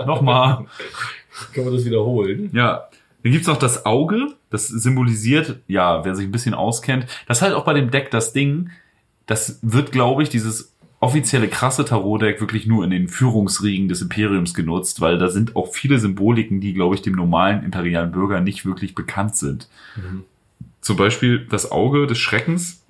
[0.07, 0.65] Nochmal.
[1.53, 2.51] Kann man das wiederholen?
[2.55, 2.89] Ja.
[3.25, 4.29] Dann gibt's noch das Auge.
[4.51, 7.07] Das symbolisiert, ja, wer sich ein bisschen auskennt.
[7.27, 8.71] Das ist halt auch bei dem Deck das Ding.
[9.27, 14.55] Das wird, glaube ich, dieses offizielle krasse Tarot-Deck wirklich nur in den Führungsriegen des Imperiums
[14.55, 18.65] genutzt, weil da sind auch viele Symboliken, die, glaube ich, dem normalen imperialen Bürger nicht
[18.65, 19.69] wirklich bekannt sind.
[20.83, 22.84] Zum Beispiel das Auge des Schreckens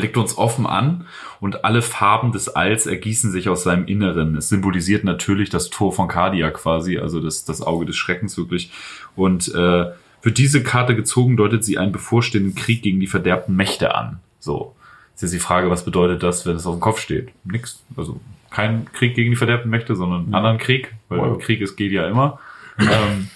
[0.00, 1.06] blickt uns offen an
[1.40, 4.36] und alle Farben des Alls ergießen sich aus seinem Inneren.
[4.36, 8.72] Es symbolisiert natürlich das Tor von Cardia quasi, also das, das Auge des Schreckens wirklich.
[9.14, 9.86] Und äh,
[10.22, 14.20] wird diese Karte gezogen, deutet sie einen bevorstehenden Krieg gegen die verderbten Mächte an.
[14.38, 14.74] So.
[15.12, 17.28] Jetzt ist die Frage, was bedeutet das, wenn es auf dem Kopf steht?
[17.44, 17.82] Nix.
[17.96, 18.20] Also
[18.50, 21.38] kein Krieg gegen die verderbten Mächte, sondern einen anderen Krieg, weil Wow.
[21.38, 22.38] Krieg ist, geht ja immer.
[22.78, 23.28] ähm,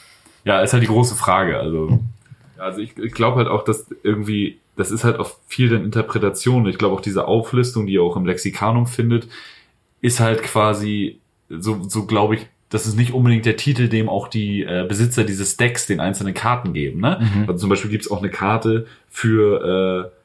[0.45, 1.59] ja, ist halt die große Frage.
[1.59, 2.01] Also,
[2.59, 6.67] also ich, ich glaube halt auch, dass irgendwie, das ist halt auch viel dann Interpretation.
[6.67, 9.29] Ich glaube auch diese Auflistung, die ihr auch im Lexikanum findet,
[10.01, 14.27] ist halt quasi, so, so glaube ich, das ist nicht unbedingt der Titel, dem auch
[14.27, 17.01] die äh, Besitzer dieses Decks den einzelnen Karten geben.
[17.01, 17.21] Ne?
[17.47, 20.19] Also zum Beispiel gibt's auch eine Karte für, äh,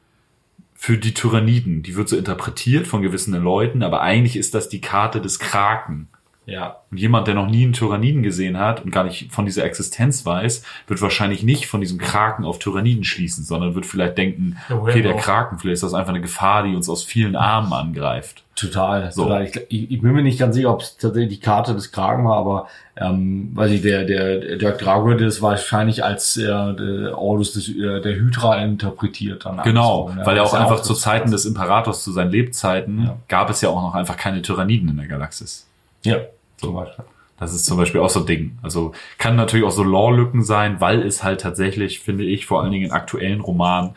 [0.73, 1.83] für die Tyranniden.
[1.83, 6.07] Die wird so interpretiert von gewissen Leuten, aber eigentlich ist das die Karte des Kraken.
[6.49, 6.77] Ja.
[6.91, 10.25] Und jemand, der noch nie einen Tyranniden gesehen hat und gar nicht von dieser Existenz
[10.25, 14.75] weiß, wird wahrscheinlich nicht von diesem Kraken auf Tyranniden schließen, sondern wird vielleicht denken, Ja,
[14.77, 15.21] okay, der auch?
[15.21, 18.43] Kraken, vielleicht ist das einfach eine Gefahr, die uns aus vielen Armen angreift.
[18.55, 19.09] Total.
[19.11, 19.23] So.
[19.23, 19.45] total.
[19.45, 19.55] Ich,
[19.91, 22.67] ich, bin mir nicht ganz sicher, ob es tatsächlich die Karte des Kragen war, aber
[22.97, 28.01] ähm, weiß ich, der, der Dirk Drago das wahrscheinlich als äh, der Ordus des, äh,
[28.01, 29.45] der Hydra interpretiert.
[29.45, 30.25] Dann Genau, so, ne?
[30.25, 33.15] weil er auch einfach das- zu Zeiten des Imperators, zu seinen Lebzeiten, Ja.
[33.29, 35.65] gab es ja auch noch einfach keine Tyranniden in der Galaxis.
[36.03, 36.17] Ja,
[36.59, 37.05] zum Beispiel.
[37.39, 38.57] Das ist zum Beispiel auch so ein Ding.
[38.61, 42.71] Also kann natürlich auch so Lore-Lücken sein, weil es halt tatsächlich, finde ich, vor allen
[42.71, 43.91] Dingen in aktuellen Romanen,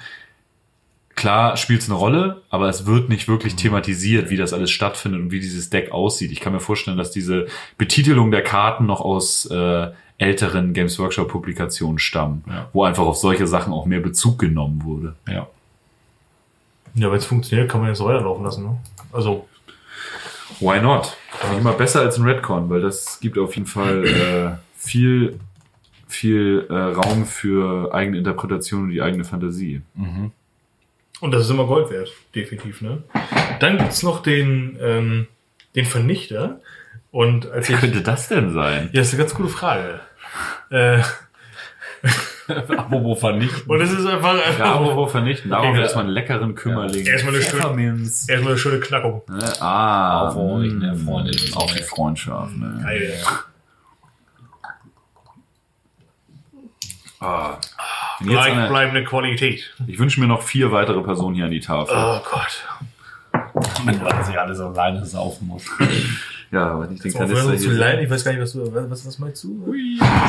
[1.17, 5.21] klar spielt es eine Rolle, aber es wird nicht wirklich thematisiert, wie das alles stattfindet
[5.21, 6.31] und wie dieses Deck aussieht.
[6.31, 7.47] Ich kann mir vorstellen, dass diese
[7.79, 9.89] Betitelung der Karten noch aus äh,
[10.19, 12.69] älteren Games Workshop-Publikationen stammen, Ja.
[12.73, 15.17] wo einfach auf solche Sachen auch mehr Bezug genommen wurde.
[15.29, 15.49] Ja.
[16.95, 18.65] Ja, wenn es funktioniert, kann man jetzt weiterlaufen lassen.
[18.65, 18.77] Ne?
[19.13, 19.49] Also,
[20.61, 21.17] Why not?
[21.51, 25.39] Nicht immer besser als ein Redcon, weil das gibt auf jeden Fall äh, viel,
[26.09, 29.83] viel äh, Raum für eigene Interpretation und die eigene Fantasie.
[31.21, 32.81] und das ist immer Gold wert, definitiv.
[32.83, 33.03] Ne?
[33.61, 35.27] Dann gibt's noch den, ähm,
[35.75, 36.61] den Vernichter.
[37.11, 38.89] Und als Wie ich, könnte das denn sein?
[38.93, 40.01] ja, das ist eine ganz gute Frage.
[40.71, 41.03] Äh,
[42.77, 43.71] Apropos vernichten.
[43.71, 45.51] und es ist einfach, Ja, apropos vernichten.
[45.51, 47.07] Darauf Okay, erstmal einen leckeren Kümmerling.
[47.07, 49.23] Erstmal eine schöne- erstmal eine schöne Knackung.
[49.29, 49.53] Ne?
[49.61, 51.31] Ah, Auf euch, ne, mm, Freunde.
[51.55, 52.57] Auf die Freundschaft.
[52.57, 52.81] Ne?
[52.83, 53.15] Geil.
[57.21, 57.59] Ah.
[58.21, 59.73] Gleichbleibende Qualität.
[59.87, 61.95] ich wünsche mir noch vier weitere Personen hier an die Tafel.
[61.97, 62.65] Oh Gott.
[63.85, 65.65] Weil sie alles alleine saufen muss.
[66.53, 67.71] Ja, aber nicht den So, Kanister hier.
[67.71, 68.03] alleine?
[68.05, 69.75] Ich weiß gar nicht, was du, was, was meinst du?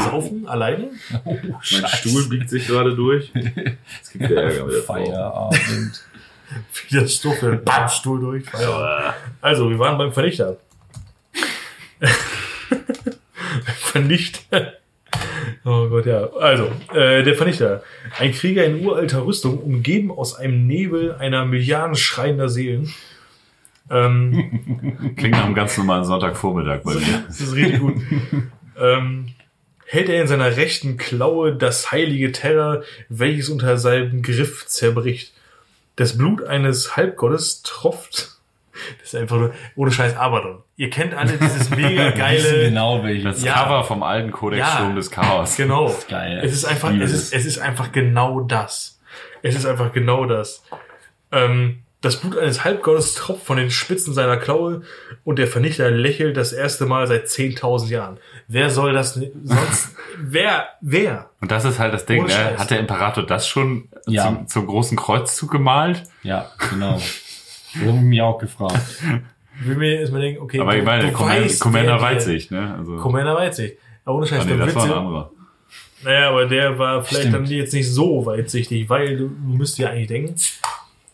[0.09, 0.47] Saufen?
[0.47, 0.89] Alleine?
[1.25, 3.29] Mein Stuhl biegt sich gerade durch.
[4.01, 4.83] Es gibt ja Ärger mit der.
[4.83, 6.05] Feierabend.
[6.87, 8.45] Wieder Stufe, bam, Stuhl durch.
[9.41, 10.57] Also, wir waren beim Vernichter.
[13.79, 14.73] Vernichter.
[15.65, 16.29] Oh Gott, ja.
[16.33, 17.83] Also, äh, der Vernichter.
[18.17, 22.93] Ein Krieger in uralter Rüstung, umgeben aus einem Nebel einer Milliarden schreiender Seelen.
[23.93, 27.23] Ähm, Klingt nach einem ganz normalen Sonntagvormittag bei mir.
[27.27, 27.95] das ist richtig gut.
[28.79, 29.27] ähm,
[29.85, 35.33] hält er in seiner rechten Klaue das heilige Terror, welches unter seinem Griff zerbricht.
[35.95, 38.31] Das Blut eines Halbgottes tropft.
[38.99, 40.63] Das ist einfach nur, ohne Scheiß Abaddon.
[40.77, 43.35] Ihr kennt alle dieses mega geile, genau welches.
[43.35, 43.53] Das Ja.
[43.63, 44.75] Cover vom alten Kodex Ja.
[44.77, 45.55] Sturm des Chaos.
[45.55, 45.95] genau.
[46.09, 46.41] geil.
[46.43, 47.11] Es ist einfach, es das.
[47.11, 48.99] ist, es ist einfach genau das.
[49.43, 50.63] Es ist einfach genau das.
[51.31, 54.81] Ähm, das Blut eines Halbgottes tropft von den Spitzen seiner Klaue
[55.23, 58.17] und der Vernichter lächelt das erste Mal seit 10.000 Jahren.
[58.49, 59.95] Wer soll das sonst?
[60.19, 60.67] wer?
[60.81, 61.29] Wer?
[61.39, 62.57] Und das ist halt das Ding, ne?
[62.57, 64.23] Hat der Imperator das schon Ja.
[64.25, 66.03] zum, zum großen Kreuzzug gemalt?
[66.23, 66.95] Ja, genau.
[66.95, 68.79] Das habe ich mich auch gefragt.
[69.61, 72.75] Will mir erstmal denken, okay, Aber ich meine, Commander, Weitsicht, ne?
[72.77, 73.77] Also, Commander Weitsicht.
[74.03, 75.31] Aber ohne Scheiß, ah, nee, der das war ein Witz, anderer.
[76.03, 77.47] naja, aber der war vielleicht Stimmt.
[77.47, 80.35] dann jetzt nicht so weitsichtig, weil du, du müsst ja eigentlich denken,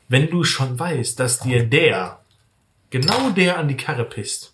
[0.09, 2.19] wenn du schon weißt, dass dir der,
[2.89, 4.53] genau der an die Karre pisst,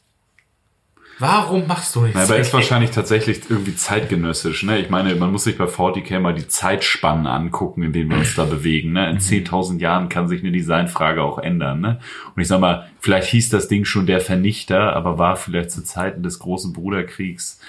[1.17, 2.15] Warum machst du nichts?
[2.17, 4.63] Na, aber ist wahrscheinlich tatsächlich irgendwie zeitgenössisch.
[4.63, 4.79] Ne?
[4.79, 8.35] Ich meine, man muss sich bei 40k mal die Zeitspannen angucken, in denen wir uns
[8.35, 8.93] da bewegen.
[8.93, 9.09] Ne?
[9.09, 11.79] In 10.000 Jahren kann sich eine Designfrage auch ändern.
[11.79, 11.99] Ne?
[12.35, 15.83] Und ich sag mal, vielleicht hieß das Ding schon der Vernichter, aber war vielleicht zu
[15.83, 17.61] Zeiten des großen Bruderkriegs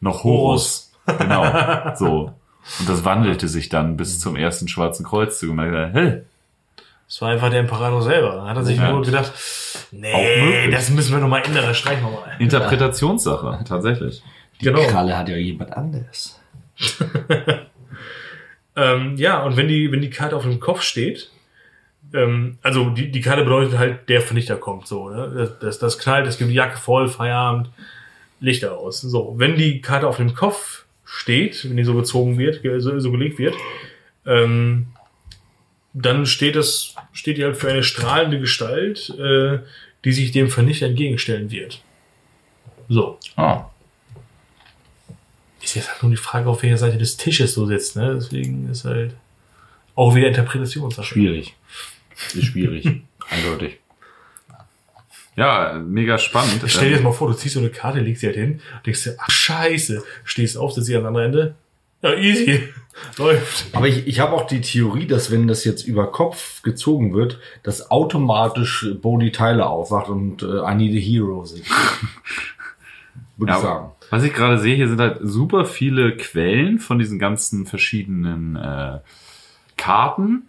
[0.00, 0.92] noch Horus.
[1.06, 2.34] Genau, so.
[2.78, 5.50] Und das wandelte sich dann bis zum ersten Schwarzen Kreuzzug.
[5.50, 6.22] Und man gesagt, hey,
[7.10, 8.36] Das war einfach der Imperator selber.
[8.36, 8.92] Dann hat er sich Ja.
[8.92, 9.32] nur gedacht,
[9.90, 12.36] nee, das müssen wir nochmal ändern, das streichen wir mal.
[12.38, 14.22] Interpretationssache, tatsächlich.
[14.60, 14.80] Genau.
[14.86, 16.40] Kralle hat ja jemand anderes.
[18.76, 21.30] Ähm, ja, und wenn die, wenn die Karte auf dem Kopf steht,
[22.14, 25.30] ähm, also die, die Karte bedeutet halt, der Vernichter kommt so, ne?
[25.34, 27.68] Das, das, das knallt, es gibt die Jacke voll, Feierabend,
[28.38, 29.00] Lichter aus.
[29.00, 33.10] So, wenn die Karte auf dem Kopf steht, wenn die so gezogen wird, so, so
[33.10, 33.54] gelegt wird,
[34.24, 34.86] ähm,
[35.92, 39.58] dann steht das, steht die halt für eine strahlende Gestalt, äh,
[40.04, 41.82] die sich dem Vernichter entgegenstellen wird.
[42.88, 43.18] So.
[43.36, 43.66] Ah.
[45.62, 48.14] Ist jetzt halt nur die Frage, auf welcher Seite des Tisches du sitzt, ne?
[48.14, 49.14] Deswegen ist halt
[49.94, 51.06] auch wieder Interpretationssache.
[51.06, 51.54] Schwierig.
[52.34, 52.86] Ist schwierig.
[53.30, 53.78] Eindeutig.
[55.36, 56.62] Ja, mega spannend.
[56.66, 58.60] Stell dir Ähm, jetzt mal vor, du ziehst so eine Karte, legst sie halt hin,
[58.84, 61.54] denkst dir, ach scheiße, stehst auf, sitzt sie am anderen Ende.
[62.02, 62.68] Ja, easy.
[63.18, 63.66] Läuft.
[63.74, 67.38] Aber ich, ich habe auch die Theorie, dass wenn das jetzt über Kopf gezogen wird,
[67.62, 71.66] dass automatisch Bodhi Tyler aufwacht und äh, I Need a Hero singt.
[73.36, 73.90] Würde Ja, ich sagen.
[74.10, 78.98] Was ich gerade sehe, hier sind halt super viele Quellen von diesen ganzen verschiedenen äh,
[79.76, 80.42] Karten.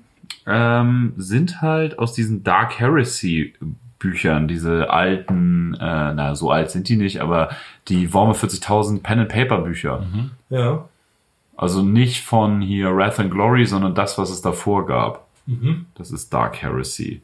[0.48, 3.54] Ähm, sind halt aus diesen Dark Heresy
[4.00, 7.50] Büchern, diese alten, äh, na, so alt sind die nicht, aber
[7.88, 10.04] die Warme 40.000 Pen and Paper Bücher.
[10.50, 10.90] Ja.
[11.58, 15.28] Also nicht von hier Wrath and Glory, sondern das, was es davor gab.
[15.46, 15.86] Mhm.
[15.96, 17.22] Das ist Dark Heresy.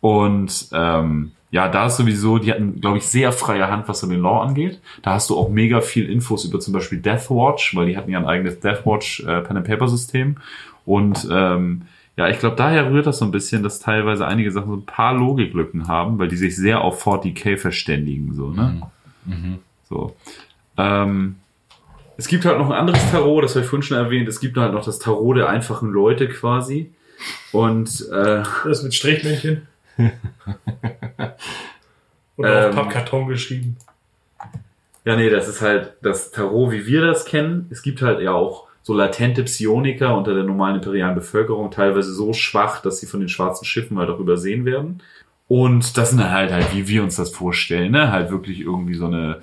[0.00, 4.06] Und ähm, ja, da ist sowieso, die hatten, glaube ich, sehr freie Hand, was so
[4.06, 4.80] den Law angeht.
[5.02, 8.18] Da hast du auch mega viel Infos über zum Beispiel Deathwatch, weil die hatten ja
[8.18, 10.36] ein eigenes Deathwatch äh, Pen and Paper System.
[10.84, 11.82] Und ähm,
[12.16, 14.86] ja, ich glaube, daher rührt das so ein bisschen, dass teilweise einige Sachen so ein
[14.86, 18.82] paar Logiklücken haben, weil die sich sehr auf 40k verständigen, so, ne?
[19.88, 20.16] So.
[20.76, 21.36] Ähm,
[22.18, 24.28] es gibt halt noch ein anderes Tarot, das habe ich vorhin schon erwähnt.
[24.28, 26.92] Es gibt halt noch das Tarot der einfachen Leute quasi.
[27.52, 29.66] Und äh, Das mit Strichmännchen.
[32.36, 32.68] Oder Ähm.
[32.70, 33.76] auf Pappkarton geschrieben.
[35.04, 37.66] Ja, nee, das ist halt das Tarot, wie wir das kennen.
[37.70, 42.32] Es gibt halt ja auch so latente Psioniker unter der normalen imperialen Bevölkerung, teilweise so
[42.32, 45.02] schwach, dass sie von den schwarzen Schiffen halt auch übersehen werden.
[45.46, 48.12] Und das sind halt halt, wie wir uns das vorstellen, ne?
[48.12, 49.40] Halt wirklich irgendwie so eine,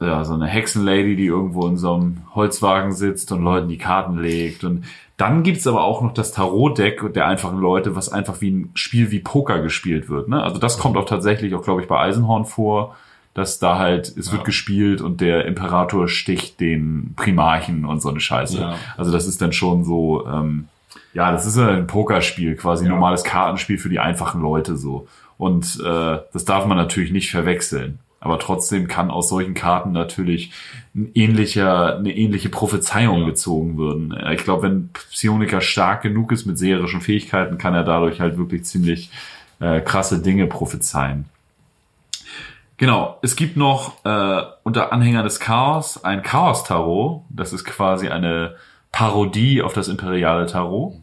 [0.00, 4.18] ja, so eine Hexenlady, die irgendwo in so einem Holzwagen sitzt und Leuten die Karten
[4.18, 4.64] legt.
[4.64, 4.84] Und
[5.16, 9.10] dann gibt's aber auch noch das Tarot-Deck der einfachen Leute, was einfach wie ein Spiel
[9.10, 10.28] wie Poker gespielt wird.
[10.28, 10.42] Ne?
[10.42, 12.96] Also das kommt auch tatsächlich auch, glaube ich, bei Eisenhorn vor,
[13.32, 18.20] dass da halt, es wird gespielt und der Imperator sticht den Primarchen und so eine
[18.20, 18.58] Scheiße.
[18.60, 18.74] Ja.
[18.96, 20.68] Also das ist dann schon so, ähm,
[21.14, 22.94] ja, das ist ja ein Pokerspiel, quasi ein Ja.
[22.94, 25.06] normales Kartenspiel für die einfachen Leute so.
[25.38, 27.98] Und äh, das darf man natürlich nicht verwechseln.
[28.24, 30.50] Aber trotzdem kann aus solchen Karten natürlich
[30.94, 34.16] ein ähnlicher, eine ähnliche Prophezeiung gezogen werden.
[34.32, 38.64] Ich glaube, wenn Psioniker stark genug ist mit seherischen Fähigkeiten, kann er dadurch halt wirklich
[38.64, 39.10] ziemlich
[39.60, 41.26] äh, krasse Dinge prophezeien.
[42.78, 47.24] Genau, es gibt noch äh, unter Anhängern des Chaos ein Chaos-Tarot.
[47.28, 48.56] Das ist quasi eine
[48.90, 50.94] Parodie auf das imperiale Tarot.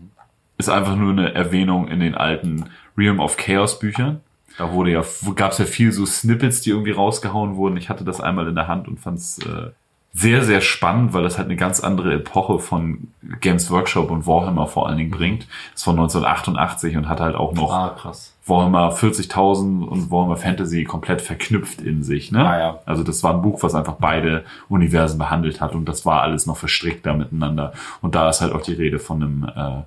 [0.57, 2.65] Ist einfach nur eine Erwähnung in den alten
[2.97, 4.21] Realm of Chaos Büchern.
[4.61, 5.03] Da wurde ja,
[5.33, 7.77] gab es ja viel so Snippets, die irgendwie rausgehauen wurden.
[7.77, 9.71] Ich hatte das einmal in der Hand und fand es äh,
[10.13, 13.07] sehr, sehr spannend, weil das halt eine ganz andere Epoche von
[13.39, 15.47] Games Workshop und Warhammer vor allen Dingen bringt.
[15.73, 18.13] Ist von 1988 und hat halt auch noch Ah.
[18.45, 22.31] Warhammer 40.000 und Warhammer Fantasy komplett verknüpft in sich.
[22.31, 22.47] Ne?
[22.47, 22.79] Ah, ja.
[22.85, 26.45] Also das war ein Buch, was einfach beide Universen behandelt hat und das war alles
[26.45, 27.73] noch verstrickter miteinander.
[28.03, 29.81] Und da ist halt auch die Rede von einem äh,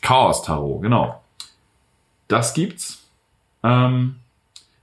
[0.00, 1.20] Chaos-Tarot, genau.
[2.28, 3.03] Das gibt's.
[3.64, 4.16] Ähm,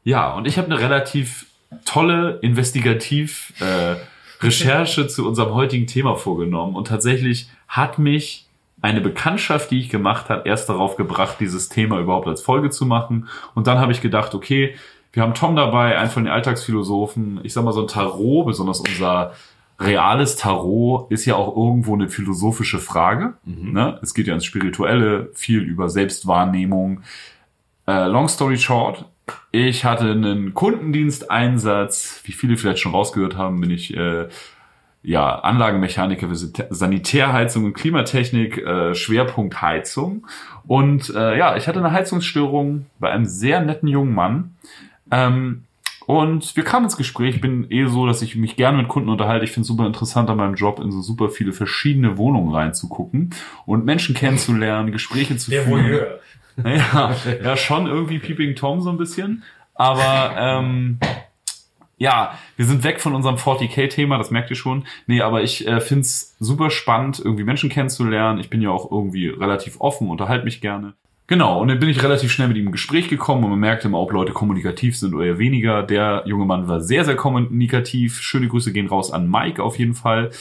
[0.03, 1.45] ja, und ich habe eine relativ
[1.85, 3.95] tolle Investigativ äh,
[4.43, 8.47] Recherche zu unserem heutigen Thema vorgenommen und tatsächlich hat mich
[8.81, 12.85] eine Bekanntschaft, die ich gemacht habe, erst darauf gebracht, dieses Thema überhaupt als Folge zu
[12.85, 13.27] machen.
[13.53, 14.75] Und dann habe ich gedacht, okay,
[15.13, 17.41] wir haben Tom dabei, einen von den Alltagsphilosophen.
[17.43, 19.33] Ich sag mal, so ein Tarot, besonders unser
[19.79, 23.33] reales Tarot, ist ja auch irgendwo eine philosophische Frage.
[23.45, 23.99] Ne?
[24.01, 27.01] Es geht ja ins Spirituelle, viel über Selbstwahrnehmung.
[27.91, 29.05] Äh, long story short,
[29.51, 32.21] ich hatte einen Kundendiensteinsatz.
[32.25, 34.27] Wie viele vielleicht schon rausgehört haben, bin ich äh,
[35.03, 40.27] ja Anlagenmechaniker für Sanitä- Sanitärheizung und Klimatechnik, äh, Schwerpunkt Heizung.
[40.67, 44.55] Und äh, ja, ich hatte eine Heizungsstörung bei einem sehr netten jungen Mann.
[45.09, 45.63] Ähm,
[46.07, 47.35] Und wir kamen ins Gespräch.
[47.35, 49.45] Ich bin eh so, dass ich mich gerne mit Kunden unterhalte.
[49.45, 53.29] Ich finde es super interessant an meinem Job, in so super viele verschiedene Wohnungen reinzugucken
[53.65, 55.85] und Menschen kennenzulernen, Gespräche zu Der führen.
[55.85, 56.19] Voyeur.
[56.63, 59.43] Ja, ja, schon irgendwie Peeping Tom so ein bisschen.
[59.73, 60.99] Aber ähm,
[61.97, 64.85] ja, wir sind weg von unserem 40k-Thema, das merkt ihr schon.
[65.07, 68.39] Nee, aber ich äh, find's super spannend, irgendwie Menschen kennenzulernen.
[68.39, 70.93] Ich bin ja auch irgendwie relativ offen, unterhalte mich gerne.
[71.27, 73.87] Genau, und dann bin ich relativ schnell mit ihm im Gespräch gekommen und man merkte
[73.87, 75.83] immer, ob Leute kommunikativ sind oder eher weniger.
[75.83, 78.19] Der junge Mann war sehr, sehr kommunikativ.
[78.19, 80.31] Schöne Grüße gehen raus an Mike auf jeden Fall.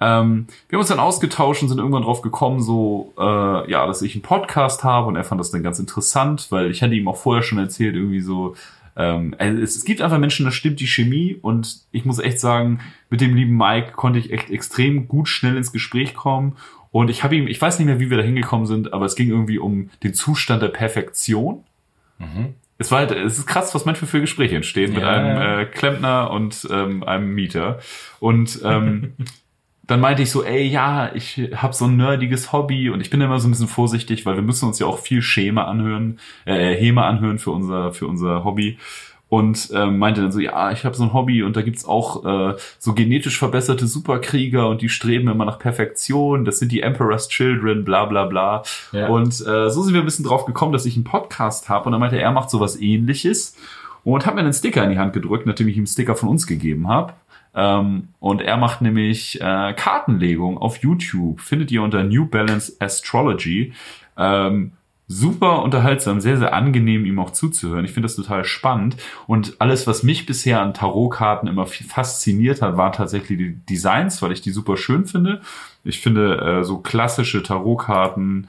[0.00, 4.02] Ähm, wir haben uns dann ausgetauscht und sind irgendwann drauf gekommen, so, äh, ja, dass
[4.02, 7.08] ich einen Podcast habe und er fand das dann ganz interessant, weil ich hatte ihm
[7.08, 8.54] auch vorher schon erzählt, irgendwie so,
[8.96, 12.80] ähm, es, es gibt einfach Menschen, da stimmt die Chemie und ich muss echt sagen,
[13.10, 16.56] mit dem lieben Mike konnte ich echt extrem gut schnell ins Gespräch kommen
[16.90, 19.16] und ich habe ihm, ich weiß nicht mehr, wie wir da hingekommen sind, aber es
[19.16, 21.64] ging irgendwie um den Zustand der Perfektion.
[22.78, 25.60] Es war halt, es ist krass, was manchmal für Gespräche entstehen mit Ja, einem ja.
[25.60, 27.78] äh, Klempner und ähm, einem Mieter.
[28.20, 29.14] Und ähm,
[29.88, 33.22] dann meinte ich so, ey, ja, ich habe so ein nerdiges Hobby und ich bin
[33.22, 36.74] immer so ein bisschen vorsichtig, weil wir müssen uns ja auch viel Schema anhören, äh,
[36.74, 38.78] Hema anhören für unser für unser Hobby.
[39.30, 42.24] Und ähm, meinte dann so, ja, ich habe so ein Hobby und da gibt's auch
[42.24, 46.46] äh, so genetisch verbesserte Superkrieger und die streben immer nach Perfektion.
[46.46, 48.62] Das sind die Emperor's Children, bla bla bla.
[48.92, 49.08] Ja.
[49.08, 51.86] Und äh, so sind wir ein bisschen drauf gekommen, dass ich einen Podcast habe.
[51.86, 53.54] Und dann meinte er, er macht sowas ähnliches
[54.04, 56.30] und hat mir einen Sticker in die Hand gedrückt, nachdem ich ihm einen Sticker von
[56.30, 57.12] uns gegeben habe.
[57.58, 61.40] Ähm, und er macht nämlich äh, Kartenlegung auf YouTube.
[61.40, 63.72] Findet ihr unter New Balance Astrology.
[64.16, 64.72] Ähm,
[65.08, 67.84] super unterhaltsam, sehr, sehr angenehm, ihm auch zuzuhören.
[67.84, 68.96] Ich finde das total spannend.
[69.26, 74.30] Und alles, was mich bisher an Tarotkarten immer fasziniert hat, waren tatsächlich die Designs, weil
[74.30, 75.40] ich die super schön finde.
[75.82, 78.48] Ich finde äh, so klassische Tarotkarten,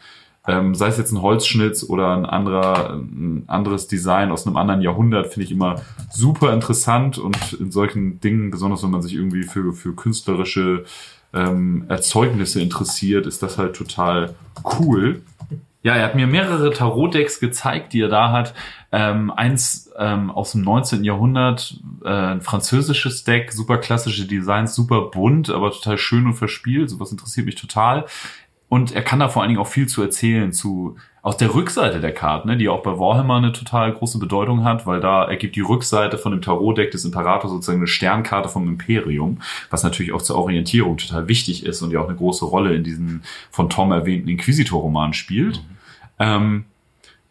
[0.49, 4.81] ähm, sei es jetzt ein Holzschnitz oder ein anderer, ein anderes Design aus einem anderen
[4.81, 5.75] Jahrhundert, finde ich immer
[6.11, 10.85] super interessant und in solchen Dingen, besonders wenn man sich irgendwie für, für künstlerische
[11.33, 14.33] ähm, Erzeugnisse interessiert, ist das halt total
[14.79, 15.21] cool.
[15.83, 18.53] Ja, er hat mir mehrere Tarot-Decks gezeigt, die er da hat.
[18.91, 21.03] Ähm, eins ähm, aus dem 19.
[21.03, 26.89] Jahrhundert, äh, ein französisches Deck, super klassische Designs, super bunt, aber total schön und verspielt.
[26.89, 28.07] Sowas interessiert mich total.
[28.69, 31.99] Und er kann da vor allen Dingen auch viel zu erzählen zu aus der Rückseite
[31.99, 35.55] der Karten, ne, die auch bei Warhammer eine total große Bedeutung hat, weil da ergibt
[35.55, 39.39] die Rückseite von dem Tarot-Deck des Imperators sozusagen eine Sternkarte vom Imperium,
[39.69, 42.83] was natürlich auch zur Orientierung total wichtig ist und ja auch eine große Rolle in
[42.83, 45.61] diesem von Tom erwähnten Inquisitor-Roman spielt.
[46.19, 46.65] Ähm,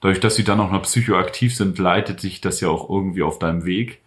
[0.01, 3.39] dadurch, dass sie dann auch noch psychoaktiv sind, leitet sich das ja auch irgendwie auf
[3.39, 4.01] deinem Weg.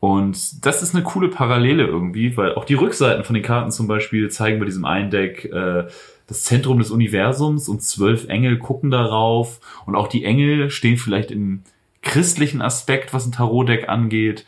[0.00, 3.86] Und das ist eine coole Parallele irgendwie, weil auch die Rückseiten von den Karten zum
[3.86, 5.84] Beispiel zeigen bei diesem einen Deck äh,
[6.26, 9.60] das Zentrum des Universums und zwölf Engel gucken darauf.
[9.86, 11.62] Und auch die Engel stehen vielleicht im
[12.02, 14.46] christlichen Aspekt, was ein Tarotdeck angeht,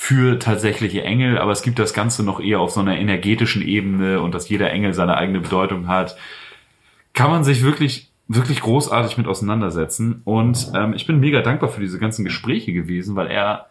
[0.00, 4.20] für tatsächliche Engel, aber es gibt das Ganze noch eher auf so einer energetischen Ebene
[4.20, 6.16] und dass jeder Engel seine eigene Bedeutung hat.
[7.14, 10.22] Kann man sich wirklich, wirklich großartig mit auseinandersetzen.
[10.22, 13.70] Und ähm, ich bin mega dankbar für diese ganzen Gespräche gewesen, weil er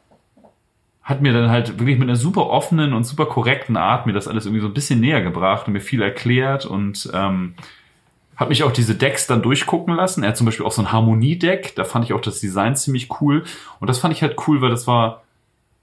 [1.07, 4.27] hat mir dann halt wirklich mit einer super offenen und super korrekten Art mir das
[4.27, 7.53] alles irgendwie so ein bisschen näher gebracht und mir viel erklärt und ähm,
[8.35, 10.23] hat mich auch diese Decks dann durchgucken lassen.
[10.23, 13.07] Er hat zum Beispiel auch so ein Harmonie-Deck, da fand ich auch das Design ziemlich
[13.21, 13.45] cool.
[13.79, 15.23] Und das fand ich halt cool, weil das war,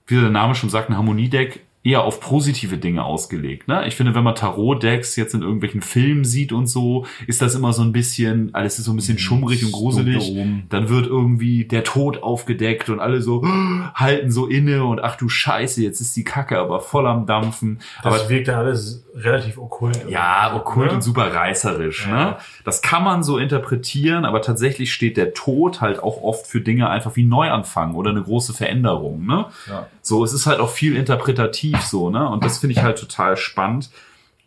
[0.05, 3.67] wie der Name schon sagt, ein Harmoniedeck eher auf positive Dinge ausgelegt.
[3.67, 3.87] Ne?
[3.87, 7.73] Ich finde, wenn man Tarot-Decks jetzt in irgendwelchen Filmen sieht und so, ist das immer
[7.73, 10.33] so ein bisschen, alles ist so ein bisschen schummrig und gruselig.
[10.69, 13.43] Dann wird irgendwie der Tod aufgedeckt und alle so
[13.93, 17.79] halten so inne und ach du Scheiße, jetzt ist die Kacke aber voll am Dampfen.
[18.01, 20.09] Das aber wirkt dann alles relativ okkult.
[20.09, 20.93] ja, okkult Ne?
[20.95, 22.07] und super reißerisch.
[22.07, 22.25] Ja.
[22.25, 22.37] Ne?
[22.63, 26.89] Das kann man so interpretieren, aber tatsächlich steht der Tod halt auch oft für Dinge
[26.89, 29.25] einfach wie Neuanfang oder eine große Veränderung.
[29.25, 29.45] Ne?
[29.67, 29.87] Ja.
[30.05, 32.29] So, es ist halt auch viel interpretativ so, ne?
[32.29, 33.89] Und das finde ich halt total spannend.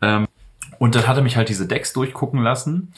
[0.01, 0.29] Ähm,
[0.79, 2.93] und dann hat er mich halt diese Decks durchgucken lassen.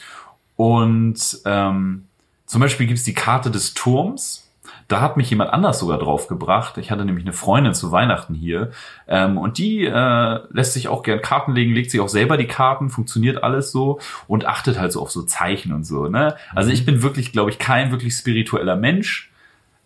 [0.57, 2.05] Und ähm,
[2.45, 4.47] zum Beispiel gibt's die Karte des Turms.
[4.87, 6.77] Da hat mich jemand anders sogar drauf gebracht.
[6.77, 8.69] Ich hatte nämlich eine Freundin zu Weihnachten hier.
[9.07, 12.45] Ähm, und die äh, lässt sich auch gern Karten legen, legt sich auch selber die
[12.45, 16.07] Karten, funktioniert alles so und achtet halt so auf so Zeichen und so.
[16.09, 16.35] Ne?
[16.53, 19.31] Also ich bin wirklich, glaube ich, kein wirklich spiritueller Mensch.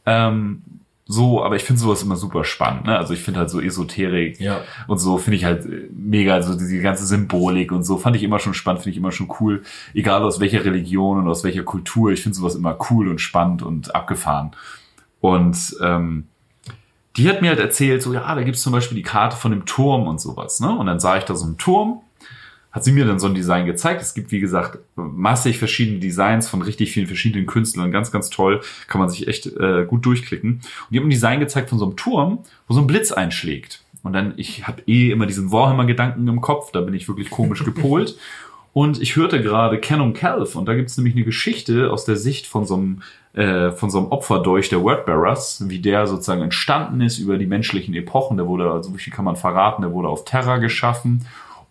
[0.05, 0.61] Ähm,
[1.07, 2.85] so, aber ich finde sowas immer super spannend.
[2.85, 2.97] Ne?
[2.97, 4.61] Also ich finde halt so Esoterik Ja.
[4.87, 8.23] und so finde ich halt äh, mega, also diese ganze Symbolik und so fand ich
[8.23, 9.61] immer schon spannend, finde ich immer schon cool.
[9.93, 13.61] Egal aus welcher Religion und aus welcher Kultur, ich finde sowas immer cool und spannend
[13.61, 14.51] und abgefahren.
[15.21, 16.25] Und ähm,
[17.17, 19.65] die hat mir halt erzählt, so ja, da gibt's zum Beispiel die Karte von dem
[19.65, 20.59] Turm und sowas.
[20.59, 20.75] Ne?
[20.75, 22.01] Und dann sah ich da so einen Turm,
[22.75, 24.01] hat sie mir dann so ein Design gezeigt.
[24.01, 27.89] Es gibt, wie gesagt, massig verschiedene Designs von richtig vielen verschiedenen Künstlern.
[27.89, 28.59] Ganz, ganz toll.
[28.87, 30.55] Kann man sich echt äh, gut durchklicken.
[30.55, 30.61] Und
[30.91, 33.81] die haben ein Design gezeigt von so einem Turm, wo so ein Blitz einschlägt.
[34.03, 37.63] Und dann, ich habe eh immer diesen Warhammer-Gedanken im Kopf, da bin ich wirklich komisch
[37.63, 38.17] gepolt.
[38.73, 42.17] Und ich hörte gerade Canon Calf und da gibt es nämlich eine Geschichte aus der
[42.17, 43.01] Sicht von so einem
[43.31, 47.93] äh, von so einem Opferdolch der Wordbearers, wie der sozusagen entstanden ist über die menschlichen
[47.93, 48.35] Epochen.
[48.35, 51.25] Der wurde, also wie viel kann man verraten, der wurde auf Terra geschaffen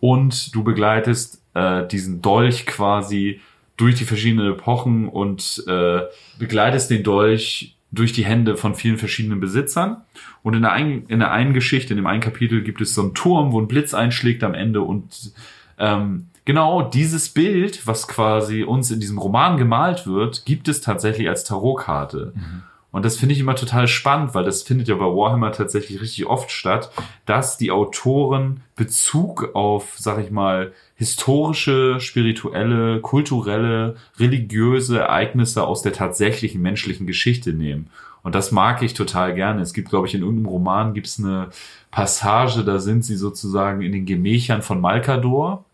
[0.05, 3.41] und du begleitest äh, diesen Dolch quasi
[3.79, 6.01] durch die verschiedenen Epochen und äh,
[6.39, 10.03] begleitest den Dolch durch die Hände von vielen verschiedenen Besitzern.
[10.43, 13.01] Und in der, einen, in der einen Geschichte, in dem einen Kapitel, gibt es so
[13.01, 14.83] einen Turm, wo ein Blitz einschlägt am Ende.
[14.83, 15.33] Und
[15.79, 21.31] ähm, genau dieses Bild, was quasi uns in diesem Roman gemalt wird, gibt es tatsächlich
[21.31, 22.35] als Tarotkarte.
[22.35, 22.63] Mhm.
[22.95, 26.27] Und das finde ich immer total spannend, weil das findet ja bei Warhammer tatsächlich richtig
[26.27, 26.93] oft statt,
[27.27, 35.93] dass die Autoren Bezug auf, sag ich mal, historische, spirituelle, kulturelle, religiöse Ereignisse aus der
[35.93, 37.91] tatsächlichen menschlichen Geschichte nehmen.
[38.23, 39.61] Und das mag ich total gerne.
[39.61, 41.49] Es gibt, glaube ich, in irgendeinem Roman gibt es eine
[41.91, 45.65] Passage, da sind sie sozusagen in den Gemächern von Malkador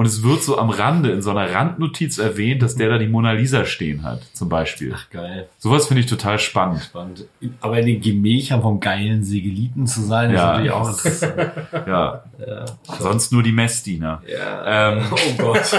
[0.00, 3.06] und es wird so am Rande in so einer Randnotiz erwähnt, dass der da die
[3.06, 4.94] Mona Lisa stehen hat, zum Beispiel.
[4.96, 5.46] Ach, geil.
[5.58, 6.80] Sowas finde ich total spannend.
[6.84, 7.26] Spannend.
[7.60, 10.36] Aber in den Gemächern vom geilen Segeliten zu sein, Ja.
[10.36, 11.34] ist natürlich auch interessant.
[11.86, 12.64] Ja, ja.
[12.98, 14.22] sonst nur die Messdiener.
[14.26, 14.92] Ja.
[14.92, 15.70] Ähm, oh Gott.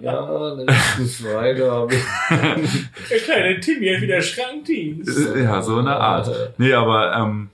[0.00, 1.88] ja, nächstes weiter.
[1.90, 5.18] Der kleine Timmy hat wieder Schrankdienst.
[5.36, 6.30] Ja, so eine Art.
[6.58, 7.50] Nee, aber ähm,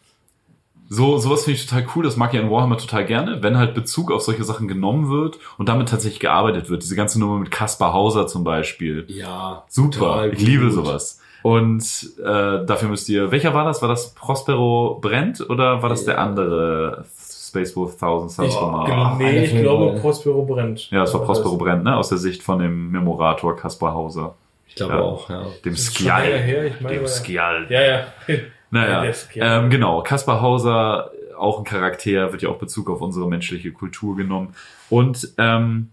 [0.92, 2.02] so sowas finde ich total cool.
[2.04, 5.38] Das mag ich an Warhammer total gerne, wenn halt Bezug auf solche Sachen genommen wird
[5.56, 6.82] und damit tatsächlich gearbeitet wird.
[6.82, 9.04] Diese ganze Nummer mit Kaspar Hauser zum Beispiel.
[9.08, 9.62] Ja.
[9.68, 10.72] Super, total ich liebe gut.
[10.74, 11.20] sowas.
[11.42, 11.82] Und
[12.18, 13.80] äh, dafür müsst ihr, welcher war das?
[13.80, 16.20] War das Prospero Brent oder war das der Ja.
[16.20, 18.84] andere Space Wolf 1000 Suns Ich, Roman?
[18.86, 20.00] genau, nee, ich glaube, beiden.
[20.00, 20.90] Prospero brennt.
[20.90, 21.96] Ja, das war Prospero Brent, ne?
[21.96, 24.34] Aus der Sicht von dem Memorator Kaspar Hauser.
[24.66, 25.00] Ich glaube Ja.
[25.00, 25.46] auch, ja.
[25.64, 26.22] Dem Skial.
[26.24, 27.66] her, ich meine, Dem Skial.
[27.70, 28.04] Ja, ja.
[28.70, 29.02] Naja,
[29.36, 30.02] ähm, genau.
[30.02, 34.54] Kaspar Hauser, auch ein Charakter, wird ja auch Bezug auf unsere menschliche Kultur genommen.
[34.88, 35.88] Und ähm,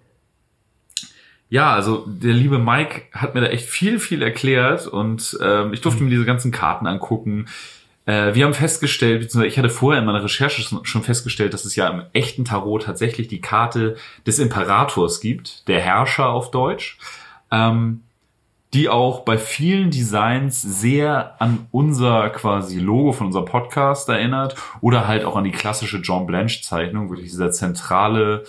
[1.49, 5.81] ja, also der liebe Mike hat mir da echt viel, viel erklärt und ähm, ich
[5.81, 7.47] durfte mir diese ganzen Karten angucken.
[8.05, 11.63] Äh, wir haben festgestellt, beziehungsweise ich hatte vorher in meiner Recherche schon- schon festgestellt, dass
[11.63, 16.97] es ja im echten Tarot tatsächlich die Karte des Imperators gibt, der Herrscher auf Deutsch.
[17.49, 18.03] Ähm,
[18.73, 25.07] die auch bei vielen Designs sehr an unser quasi Logo von unserem Podcast erinnert oder
[25.07, 28.43] halt auch an die klassische John Blanche Zeichnung, wirklich dieser zentrale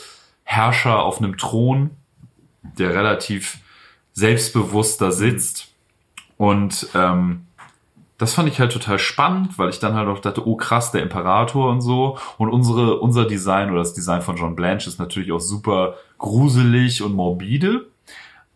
[0.45, 1.91] Herrscher auf einem Thron,
[2.63, 3.59] der relativ
[4.13, 5.69] selbstbewusst da sitzt
[6.39, 7.45] und ähm,
[8.17, 11.03] das fand ich halt total spannend, weil ich dann halt auch dachte, oh krass, der
[11.03, 12.19] Imperator und so.
[12.37, 17.03] Und unsere, unser Design oder das Design von John Blanche ist natürlich auch super gruselig
[17.03, 17.87] und morbide.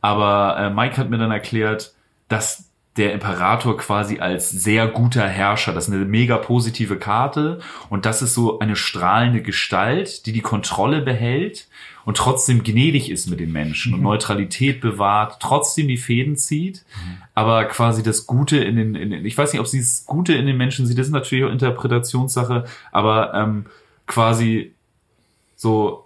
[0.03, 1.95] Aber äh, Mike hat mir dann erklärt,
[2.29, 8.05] dass der Imperator quasi als sehr guter Herrscher, das ist eine mega positive Karte und
[8.05, 11.69] das ist so eine strahlende Gestalt, die die Kontrolle behält
[12.05, 16.85] und trotzdem gnädig ist mit den Menschen und Neutralität bewahrt, trotzdem die Fäden zieht,
[17.35, 20.35] aber quasi das Gute in den, in den, ich weiß nicht, ob sie das Gute
[20.35, 23.67] in den Menschen sieht, das ist natürlich auch Interpretationssache, aber ähm,
[24.07, 24.75] quasi
[25.57, 26.05] so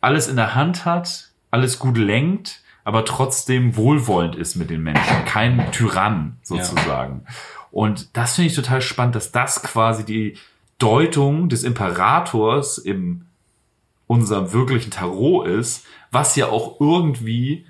[0.00, 5.26] alles in der Hand hat, alles gut lenkt, aber trotzdem wohlwollend ist mit den Menschen,
[5.26, 7.26] kein Tyrann sozusagen.
[7.70, 10.38] Und das finde ich total spannend, dass das quasi die
[10.78, 13.26] Deutung des Imperators im
[14.06, 17.66] unserem wirklichen Tarot ist, was ja auch irgendwie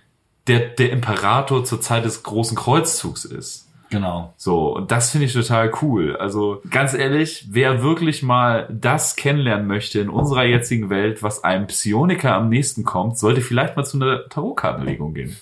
[0.46, 3.67] der, der Imperator zur Zeit des großen Kreuzzugs ist.
[3.90, 4.34] Genau.
[4.36, 6.16] So, und das finde ich total cool.
[6.16, 11.66] Also ganz ehrlich, wer wirklich mal das kennenlernen möchte in unserer jetzigen Welt, was einem
[11.66, 15.36] Psioniker am nächsten kommt, sollte vielleicht mal zu einer Tarotkartenlegung gehen.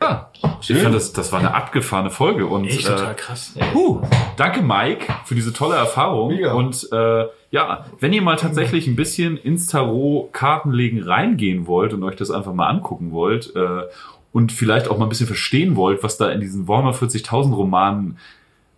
[0.00, 0.30] Ja,
[0.60, 2.46] ich fand, das, das war eine abgefahrene Folge.
[2.46, 3.54] Und Echt äh, total krass.
[3.72, 4.02] Puh,
[4.36, 6.28] danke Mike für diese tolle Erfahrung.
[6.28, 6.52] Mega.
[6.52, 12.02] Und äh, ja, wenn ihr mal tatsächlich ein bisschen ins Tarot Kartenlegen reingehen wollt und
[12.02, 13.82] euch das einfach mal angucken wollt äh,
[14.34, 18.18] und vielleicht auch mal ein bisschen verstehen wollt, was da in diesen Warhammer 40.000 Romanen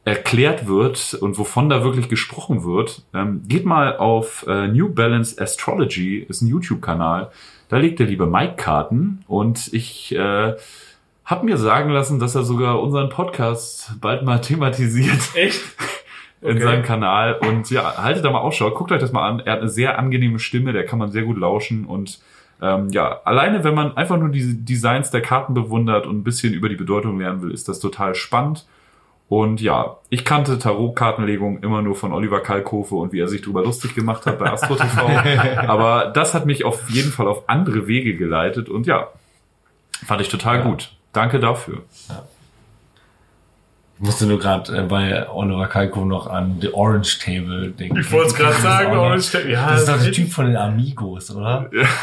[0.05, 5.41] erklärt wird und wovon da wirklich gesprochen wird, ähm, geht mal auf äh, New Balance
[5.43, 7.31] Astrology, ist ein YouTube-Kanal.
[7.71, 10.55] Da legt der liebe Mike Karten und ich äh,
[11.25, 15.63] habe mir sagen lassen, dass er sogar unseren Podcast bald mal thematisiert Echt?
[16.43, 16.61] in Okay.
[16.65, 17.41] seinem Kanal.
[17.41, 19.41] Und ja, haltet da mal Ausschau, guckt euch das mal an.
[19.41, 21.87] Er hat eine sehr angenehme Stimme, der kann man sehr gut lauschen.
[21.87, 22.21] Und
[22.63, 26.55] ähm, ja, alleine wenn man einfach nur diese Designs der Karten bewundert und ein bisschen
[26.55, 28.67] über die Bedeutung lernen will, ist das total spannend.
[29.29, 33.65] Und ja, ich kannte Tarotkartenlegung immer nur von Oliver Kalkofe und wie er sich drüber
[33.65, 35.09] lustig gemacht hat bei Astro TV.
[35.67, 39.09] Aber das hat mich auf jeden Fall auf andere Wege geleitet und ja,
[40.07, 40.65] fand ich total Ja.
[40.65, 40.93] gut.
[41.13, 41.83] Danke dafür.
[43.99, 47.97] Ich musste nur gerade äh, bei Oliver Kalko noch an The Orange Table denken.
[47.99, 49.51] Ich wollte es gerade sagen, Orange Table.
[49.51, 51.69] Ja, Das ist doch der Typ von den Amigos, oder?
[51.73, 51.85] Ja.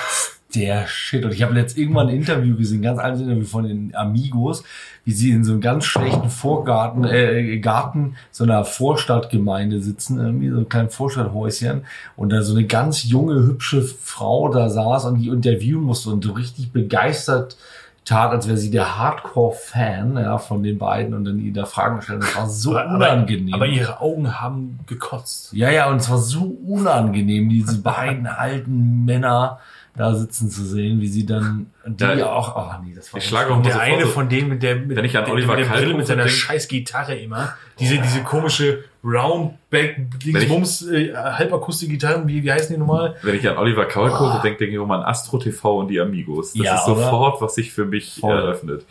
[0.55, 1.25] Der Shit.
[1.25, 4.63] Und ich habe letzt irgendwann ein Interview gesehen, ganz altes Interview von den Amigos,
[5.03, 10.49] wie sie in so einem ganz schlechten Vorgarten, äh, Garten so einer Vorstadtgemeinde sitzen, irgendwie
[10.49, 11.85] so einem kleinen Vorstadthäuschen
[12.15, 16.23] und da so eine ganz junge, hübsche Frau da saß und die interviewen musste und
[16.23, 17.57] so richtig begeistert
[18.05, 21.97] tat, als wäre sie der Hardcore-Fan ja, von den beiden und dann ihr da Fragen
[21.97, 22.21] gestellt.
[22.21, 23.53] Das war so aber, unangenehm.
[23.53, 25.53] aber ihre Augen haben gekotzt.
[25.53, 29.59] Ja, ja, und es war so unangenehm, diese beiden alten Männer
[29.95, 33.27] da sitzen zu sehen, wie sie dann die Ja, auch, ach nee, das war ich
[33.27, 35.55] schlage auch Der eine so- von denen mit der, mit, Wenn ich an der- Oliver
[35.55, 37.53] mit der Brille mit seiner denk- scheiß Gitarre immer.
[37.79, 43.15] Diese, diese komische Roundback, Dingsbums, äh, Halbakustik-Gitarren, wie, wie heißen die nochmal?
[43.21, 44.41] Wenn ich an Oliver Kalkofe Oh.
[44.41, 46.53] denke, denke ich immer an Astro TV und die Amigos.
[46.53, 47.03] Das Ja, ist oder?
[47.03, 48.35] sofort, was sich für mich Voll.
[48.35, 48.85] eröffnet.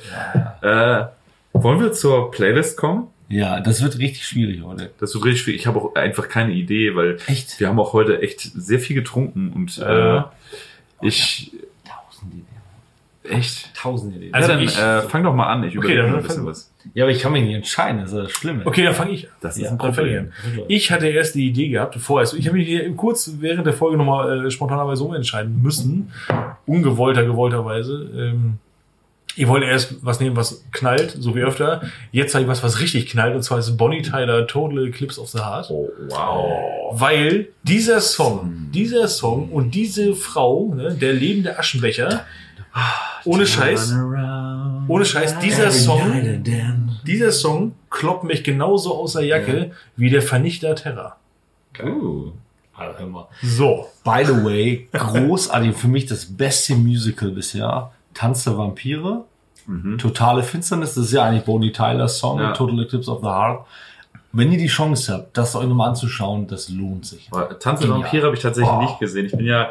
[0.61, 1.05] Äh,
[1.53, 3.09] wollen wir zur Playlist kommen?
[3.29, 4.91] Ja, das wird richtig schwierig heute.
[5.01, 5.61] Das wird richtig schwierig.
[5.63, 7.59] Ich habe auch einfach keine Idee, weil Echt?
[7.61, 10.33] wir haben auch heute echt sehr viel getrunken und äh, Ja.
[11.03, 11.53] Ich
[11.85, 12.47] Tausend Ideen.
[13.39, 13.75] echt.
[13.77, 14.33] Tausend Ideen.
[14.35, 15.65] Also ja, dann ich- äh, fang doch mal an.
[15.65, 16.73] Ich Okay, überlege dann mal ein bisschen was.
[16.95, 18.63] ja, aber ich kann mich nicht entscheiden, das ist das Schlimme.
[18.67, 19.35] Okay, dann fange ich an.
[19.41, 20.33] Das ist Ja, ein dann Problem.
[20.69, 23.75] Ich hatte erst die Idee gehabt, vorher, also ich habe mich hier kurz während der
[23.75, 26.11] Folge nochmal äh, spontanerweise umentscheiden müssen.
[26.67, 28.11] Ungewollter, gewollterweise.
[28.17, 28.59] Ähm,
[29.37, 31.83] ich wollte erst was nehmen, was knallt, so wie öfter.
[32.11, 35.29] Jetzt habe ich was, was richtig knallt, und zwar ist Bonnie Tyler Total Eclipse of
[35.31, 35.71] the Heart.
[35.71, 37.01] Oh, wow.
[37.01, 42.25] Weil dieser Song, dieser Song und diese Frau, ne, der lebende Aschenbecher,
[43.25, 43.95] ohne Scheiß,
[44.89, 46.43] ohne Scheiß, dieser Song,
[47.07, 51.17] dieser Song kloppt mich genauso aus der Jacke wie der Vernichter Terra.
[51.83, 52.33] Uh.
[52.75, 53.29] Also, hör mal.
[53.43, 53.89] So.
[54.03, 57.93] By the way, großartig, für mich das beste Musical bisher.
[58.15, 59.25] Tanz der Vampire.
[59.67, 59.97] Mhm.
[59.99, 62.53] Totale Finsternis, das ist ja eigentlich Bonnie Tyler's Song, Ja.
[62.53, 63.65] Total Eclipse of the Heart.
[64.33, 67.29] Wenn ihr die Chance habt, das euch nochmal anzuschauen, das lohnt sich.
[67.31, 67.91] Aber Tanz der.
[67.91, 68.81] Vampire habe ich tatsächlich Oh.
[68.83, 69.27] nicht gesehen.
[69.27, 69.69] Ich bin ja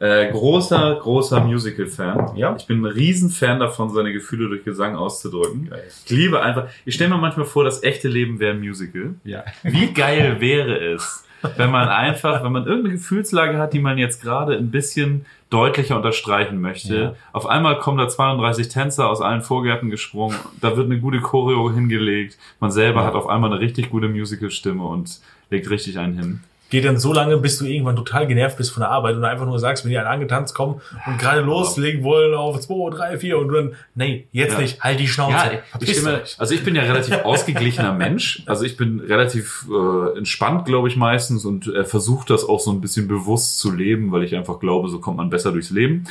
[0.00, 2.36] äh, großer, großer Musical-Fan.
[2.36, 2.54] Ja.
[2.58, 5.70] Ich bin ein Riesenfan davon, seine Gefühle durch Gesang auszudrücken.
[6.04, 9.14] Ich liebe einfach, ich stelle mir manchmal vor, das echte Leben wäre ein Musical.
[9.24, 9.44] Ja.
[9.62, 11.24] Wie geil wäre es,
[11.56, 15.96] wenn man einfach, wenn man irgendeine Gefühlslage hat, die man jetzt gerade ein bisschen deutlicher
[15.96, 16.96] unterstreichen möchte.
[16.96, 17.14] Ja.
[17.32, 21.70] Auf einmal kommen da 32 Tänzer aus allen Vorgärten gesprungen, da wird eine gute Choreo
[21.72, 23.06] hingelegt, man selber Ja.
[23.06, 25.20] hat auf einmal eine richtig gute Musical-Stimme und
[25.50, 26.40] legt richtig einen hin.
[26.70, 29.46] Geht dann so lange, bis du irgendwann total genervt bist von der Arbeit und einfach
[29.46, 33.38] nur sagst, wenn die alle angetanzt kommen und gerade loslegen wollen auf 2, 3, 4
[33.38, 34.60] und dann, nee, jetzt Ja.
[34.60, 35.32] nicht, halt die Schnauze.
[35.32, 38.42] Ja, ich stimme, also ich bin ja relativ ausgeglichener Mensch.
[38.46, 42.72] Also ich bin relativ äh, entspannt, glaube ich, meistens und äh, versuche das auch so
[42.72, 46.04] ein bisschen bewusst zu leben, weil ich einfach glaube, so kommt man besser durchs Leben.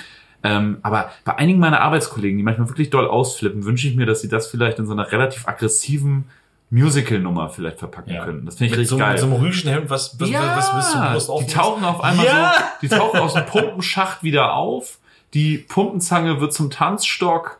[0.43, 4.21] Ähm, aber bei einigen meiner Arbeitskollegen, die manchmal wirklich doll ausflippen, wünsche ich mir, dass
[4.21, 6.25] sie das vielleicht in so einer relativ aggressiven
[6.73, 8.25] Musical-Nummer vielleicht verpacken Ja.
[8.25, 8.45] können.
[8.45, 9.11] Das finde ich mit, richtig so, geil.
[9.11, 11.55] mit so einem Rüschenhemd, was, was, was, was bis zum Brust die aufmachst.
[11.55, 12.53] tauchen auf einmal Ja.
[12.57, 14.97] so, die tauchen aus dem Pumpenschacht wieder auf.
[15.33, 17.59] Die Pumpenzange wird zum Tanzstock.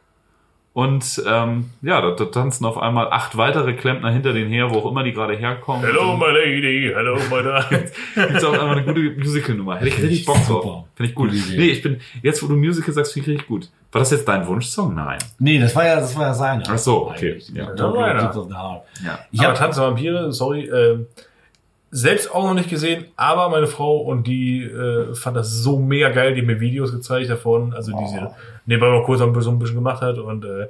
[0.73, 4.79] Und ähm, ja, da, da tanzen auf einmal acht weitere Klempner hinter denen her, wo
[4.79, 5.85] auch immer die gerade herkommen.
[5.85, 7.83] Hello, my lady, hello, my darling.
[8.15, 9.75] Gibt's auch einfach eine gute Musical-Nummer.
[9.75, 10.85] Hätte ich richtig ich Bock drauf.
[10.95, 11.31] Finde ich gut.
[11.31, 13.69] Nee, ich bin, jetzt wo du Musical sagst, finde ich richtig gut.
[13.93, 14.95] War das jetzt dein Wunschsong?
[14.95, 15.19] Nein.
[15.37, 16.63] Nee, das war ja, das war ja seine.
[16.67, 17.39] Ach so, okay.
[17.53, 17.65] Ja.
[17.75, 18.81] Ja.
[19.05, 19.19] Ja.
[19.31, 21.05] Ich aber hab, Tanz der Vampire, sorry, ähm,
[21.91, 26.09] selbst auch noch nicht gesehen, aber meine Frau und die äh, fand das so mega
[26.09, 28.33] geil, die mir Videos gezeigt davon, also die sie Oh.
[28.65, 30.67] nebenbei mal kurz so ein bisschen gemacht hat und äh,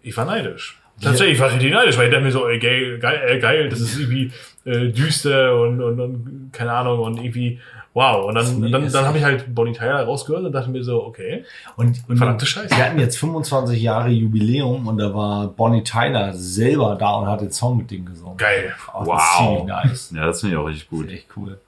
[0.00, 0.80] ich war neidisch.
[1.00, 3.68] Tatsächlich, ich war richtig neidisch, weil ich dachte mir so, ey, geil, geil, äh, geil
[3.68, 4.32] das ist irgendwie
[4.64, 7.60] äh, düster und, und, und keine Ahnung und irgendwie
[7.94, 8.26] wow.
[8.26, 11.04] Und dann, dann, ist dann habe ich halt Bonnie Tyler rausgehört und dachte mir so,
[11.04, 11.44] okay.
[11.76, 12.76] und, und Verdammte Scheiße.
[12.76, 17.40] Wir hatten jetzt 25 Jahre Jubiläum und da war Bonnie Tyler selber da und hat
[17.40, 18.36] den Song mit dem gesungen.
[18.36, 18.72] Geil.
[18.94, 19.18] Oh, das Wow.
[19.20, 20.12] ist ziemlich nice.
[20.14, 21.06] Ja, das finde ich auch richtig Das gut.
[21.06, 21.58] ist echt cool.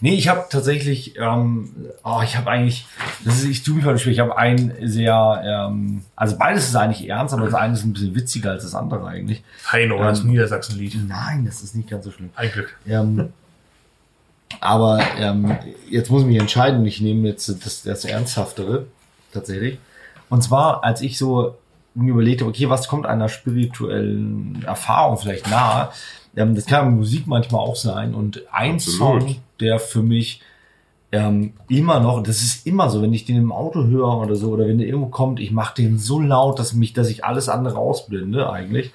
[0.00, 1.70] Nee, ich habe tatsächlich, ähm,
[2.02, 2.86] oh, ich habe eigentlich,
[3.24, 6.76] das ist, ich tue mich heute schwer, ich habe ein sehr, ähm, also beides ist
[6.76, 9.42] eigentlich ernst, aber das eine ist ein bisschen witziger als das andere eigentlich.
[9.70, 10.96] Heino, Ähm, das Niedersachsenlied.
[11.06, 12.30] Nein, das ist nicht ganz so schlimm.
[12.34, 12.74] Ein Glück.
[12.88, 13.32] Ähm,
[14.60, 15.56] aber ähm,
[15.88, 16.84] jetzt muss ich mich entscheiden.
[16.86, 18.86] Ich nehme jetzt das, das Ernsthaftere
[19.32, 19.78] tatsächlich.
[20.28, 21.56] Und zwar, als ich so
[21.94, 25.90] überlegt habe, okay, was kommt einer spirituellen Erfahrung vielleicht nahe?
[26.36, 28.14] Ähm, das kann Musik manchmal auch sein.
[28.14, 29.22] Und ein Absolut.
[29.22, 30.40] Song, der für mich
[31.12, 34.50] ähm, immer noch, das ist immer so, wenn ich den im Auto höre oder so,
[34.50, 37.50] oder wenn der irgendwo kommt, ich mache den so laut, dass mich, dass ich alles
[37.50, 38.92] andere ausblende eigentlich.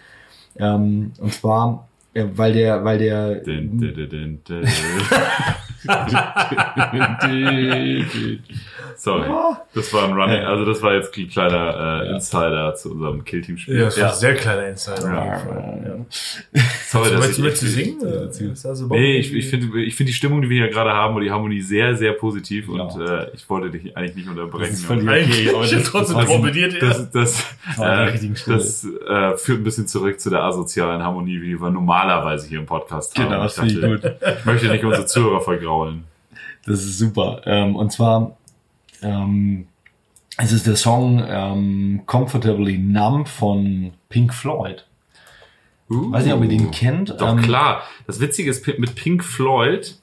[0.57, 1.86] Ähm, und zwar
[2.33, 3.35] weil der, weil der.
[3.35, 4.63] Dun, dun, dun.
[8.99, 9.29] Sorry,
[9.75, 13.77] das war ein Running, also das war jetzt ein kleiner äh, Insider zu unserem Killteam-Spiel.
[13.77, 14.09] Ja, das war Ja.
[14.11, 15.07] ein sehr kleiner Insider.
[15.07, 15.25] Ja.
[15.25, 15.41] ja.
[16.87, 17.99] Sorry, dass Möchtest ich du echt- singen?
[18.63, 21.15] Das überhaupt- Nee, ich, ich finde ich finde die Stimmung, die wir hier gerade haben
[21.15, 23.21] und die Harmonie sehr, sehr positiv und Ja.
[23.23, 24.71] äh, ich wollte dich eigentlich nicht unterbrechen.
[24.71, 25.17] Das ist völlig aber
[25.63, 26.67] ich das- hab trotzdem das ja.
[26.79, 27.45] das, das,
[27.77, 31.69] an der äh, das äh, führt ein bisschen zurück zu der asozialen Harmonie, wie wir
[31.69, 33.29] normalerweise hier im Podcast haben.
[33.29, 34.33] Genau, Ich das finde ich dachte, gut.
[34.39, 35.41] Ich möchte nicht unsere Zuhörer
[35.85, 36.03] vergraulen.
[36.65, 37.41] Das ist super.
[37.45, 38.37] Ähm, und zwar,
[39.01, 39.67] ähm,
[40.37, 44.85] es ist der Song ähm, Comfortably Numb von Pink Floyd.
[45.89, 47.09] Uh, Weiß nicht, ob ihr den kennt.
[47.21, 47.81] Doch Ähm, klar.
[48.05, 49.95] Das Witzige ist, mit Pink Floyd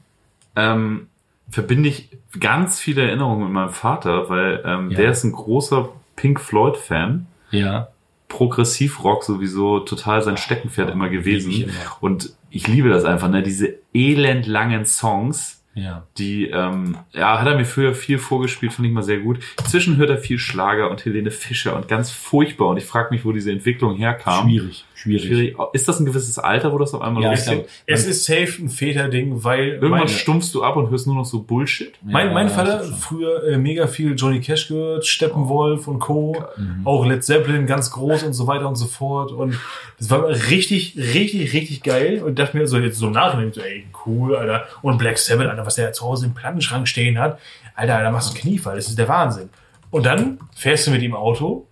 [0.57, 1.09] ähm,
[1.51, 2.09] verbinde ich
[2.41, 4.97] ganz viele Erinnerungen mit meinem Vater, weil ähm, Ja.
[4.97, 7.27] der ist ein großer Pink Floyd-Fan.
[7.51, 7.89] Ja.
[8.29, 11.51] Progressivrock sowieso total sein Steckenpferd immer gewesen.
[11.51, 11.73] Ich immer.
[12.01, 13.43] Und ich liebe das einfach, ne?
[13.43, 16.07] Diese elendlangen Songs, Ja.
[16.19, 19.41] die, ähm, ja, hat er mir früher viel vorgespielt, fand ich mal sehr gut.
[19.59, 22.69] Inzwischen hört er viel Schlager und Helene Fischer und ganz furchtbar.
[22.69, 24.49] Und ich frage mich, wo diese Entwicklung herkam.
[24.49, 24.85] Schwierig.
[25.05, 25.27] Schwierig.
[25.27, 25.57] Schwierig.
[25.75, 27.69] Ist das ein gewisses Alter, wo das auf einmal Ja, losgeht?
[27.87, 31.27] Es ist safe ein Väterding, weil Irgendwann meine, stumpfst du ab und hörst nur noch
[31.27, 31.93] so Bullshit.
[32.03, 36.43] mein, mein Ja, Vater früher äh, mega viel Johnny Cash gehört, Steppenwolf und Co.
[36.57, 36.81] Mhm.
[36.87, 39.31] Auch Led Zeppelin ganz groß und so weiter und so fort.
[39.31, 39.61] Und
[39.99, 42.23] das war richtig, richtig, richtig geil.
[42.23, 44.67] Und dachte mir so jetzt so im Nachhinein, so, ey, cool, Alter.
[44.81, 47.39] Und Black Sabbath, Alter, was der zu Hause im Plattenschrank stehen hat.
[47.75, 48.77] Alter, da machst du Kniefall.
[48.77, 49.51] Das ist der Wahnsinn.
[49.91, 51.67] Und dann fährst du mit ihm Auto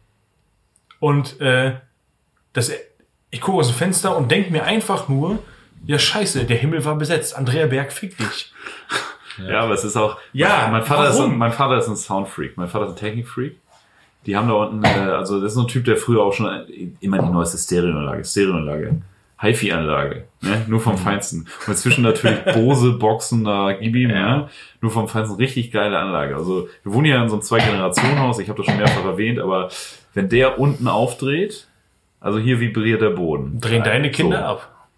[1.01, 1.72] und äh,
[2.53, 2.70] das,
[3.33, 5.41] ich gucke aus dem Fenster und denke mir einfach nur,
[5.87, 7.37] ja scheiße, der Himmel war besetzt.
[7.37, 8.53] Andrea Berg fick dich.
[9.49, 10.18] Ja, aber es ist auch.
[10.33, 11.33] Ja, mein Vater, ist warum?
[11.33, 12.57] ein, mein Vater ist ein Soundfreak.
[12.59, 13.57] Mein Vater ist ein Technikfreak.
[14.26, 16.47] Die haben da unten, äh, also das ist so ein Typ, der früher auch schon
[17.01, 19.01] immer die neueste Stereoanlage, Stereoanlage,
[19.41, 20.64] HiFi-Anlage, ne?
[20.68, 21.49] nur vom Feinsten.
[21.66, 24.49] Und inzwischen natürlich Bose, Boxen, da gib ihm, ne?
[24.80, 26.37] nur vom Feinsten, richtig geile Anlage.
[26.37, 29.70] Also wir wohnen ja in so einem Zwei-Generationen-Haus, ich habe das schon mehrfach erwähnt, aber
[30.14, 31.66] wenn der unten aufdreht,
[32.22, 33.60] also hier vibriert der Boden.
[33.60, 34.44] Drehen deine Kinder So.
[34.44, 34.88] ab.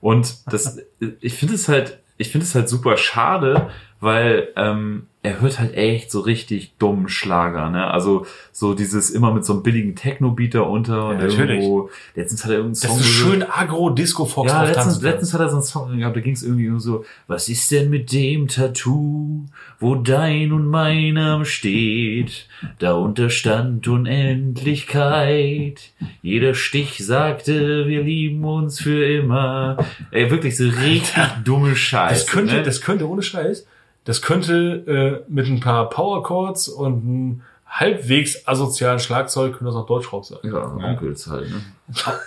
[0.00, 0.78] Und das,
[1.20, 3.70] ich finde es halt, ich finde es halt super schade,
[4.00, 7.86] weil ähm, er hört halt echt so richtig dummen Schlager, ne?
[7.86, 11.60] Also so dieses immer mit so einem billigen Techno-Beat da unter und Ja, natürlich.
[11.62, 11.90] irgendwo.
[12.16, 12.98] Letztens hat er irgendeinen Das Song.
[12.98, 16.20] ist wo so- schön agro-disco-fox ja, letztens, letztens hat er so einen Song gehabt, da
[16.20, 19.44] ging es irgendwie so, was ist denn mit dem Tattoo,
[19.78, 22.48] wo dein und mein Name steht?
[22.80, 25.90] Darunter stand Unendlichkeit.
[26.22, 29.76] Jeder Stich sagte, wir lieben uns für immer.
[30.10, 31.14] Ey, wirklich so richtig
[31.44, 32.14] dumme Scheiße.
[32.14, 32.62] Das könnte, ne?
[32.62, 33.66] das könnte ohne Scheiß,
[34.04, 39.76] das könnte äh, mit ein paar Power Chords und einem halbwegs asozialen Schlagzeug könnte das
[39.76, 40.38] auch Deutschrock sein.
[40.78, 41.62] ja, Onkels halt, ne?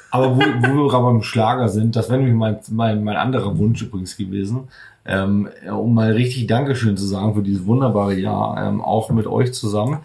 [0.09, 3.57] Aber wo, wo wir gerade beim Schlager sind, das wäre nämlich mein, mein, mein anderer
[3.57, 4.69] Wunsch übrigens gewesen,
[5.05, 9.53] ähm, um mal richtig Dankeschön zu sagen für dieses wunderbare Jahr, ähm, auch mit euch
[9.53, 9.99] zusammen.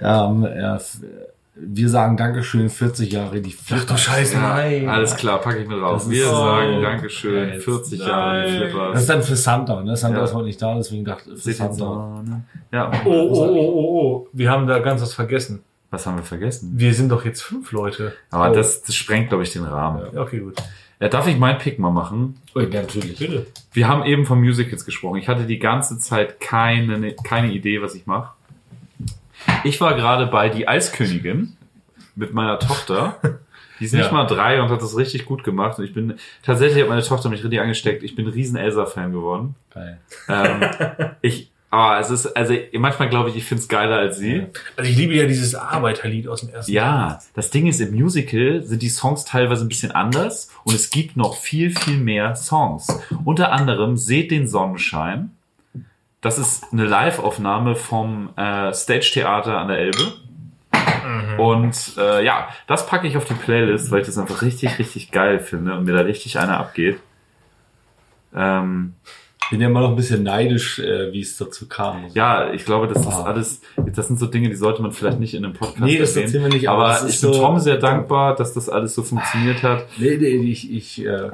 [0.00, 0.78] Ähm, äh,
[1.56, 4.88] wir sagen Dankeschön, 40 Jahre die Ach du Scheiße, nein.
[4.88, 6.08] Alles klar, packe ich mit raus.
[6.10, 6.82] Wir ist- sagen Oh.
[6.82, 7.60] Dankeschön, Nein.
[7.60, 8.60] 40 Jahre die Nein.
[8.70, 8.92] Flippers.
[8.92, 9.96] Das ist dann für Santa, ne?
[9.96, 10.24] Santa Ja.
[10.24, 11.74] ist heute nicht da, deswegen dachte ich, für Seht Santa.
[11.74, 12.44] so, ne?
[12.72, 14.28] Ja, Oh, oh, oh, oh, oh.
[14.32, 15.62] Wir haben da ganz was vergessen.
[15.90, 16.72] was haben wir vergessen?
[16.74, 18.14] Wir sind doch jetzt fünf Leute.
[18.32, 18.54] Aber Oh.
[18.54, 20.02] das, das sprengt, glaube ich, den Rahmen.
[20.12, 20.56] Ja, okay, gut.
[20.98, 22.36] Ja, darf ich meinen Pick mal machen?
[22.56, 23.16] Oh, ja, natürlich.
[23.18, 23.46] Bitte.
[23.72, 25.18] Wir haben eben von Musicals gesprochen.
[25.18, 28.32] Ich hatte die ganze Zeit keine, keine Idee, was ich mache.
[29.64, 31.56] Ich war gerade bei Die Eiskönigin
[32.16, 33.16] mit meiner Tochter.
[33.80, 34.12] Die ist nicht Ja.
[34.12, 35.78] mal drei und hat das richtig gut gemacht.
[35.78, 36.14] Und ich bin,
[36.44, 38.02] tatsächlich hat meine Tochter mich richtig angesteckt.
[38.02, 39.56] Ich bin ein riesen Elsa-Fan geworden.
[39.72, 39.98] Geil.
[40.28, 40.62] Ähm,
[41.22, 44.46] ich, aber es ist, also manchmal glaube ich, ich finde es geiler als sie.
[44.76, 46.70] Also ich liebe ja dieses Arbeiterlied aus dem ersten.
[46.70, 50.90] Ja, das Ding ist, im Musical sind die Songs teilweise ein bisschen anders und es
[50.90, 52.86] gibt noch viel, viel mehr Songs.
[53.24, 55.32] Unter anderem Seht den Sonnenschein.
[56.24, 60.12] Das ist eine Live-Aufnahme vom äh, Stage Theater an der Elbe.
[61.38, 65.10] Und äh, ja, das packe ich auf die Playlist, weil ich das einfach richtig, richtig
[65.10, 66.98] geil finde und mir da richtig einer abgeht.
[68.34, 68.94] Ähm,
[69.50, 72.06] Bin ja immer noch ein bisschen neidisch, äh, wie es dazu kam.
[72.14, 73.24] ja, ich glaube, das ist Ah.
[73.24, 76.10] alles, das sind so Dinge, die sollte man vielleicht nicht in einem Podcast Nee, das
[76.10, 76.24] erwähnen.
[76.26, 79.02] erzählen wir nicht, aber aber ich bin so- Tom sehr dankbar, dass das alles so
[79.02, 79.84] funktioniert hat.
[79.98, 81.30] Nee, nee, ich, ich äh,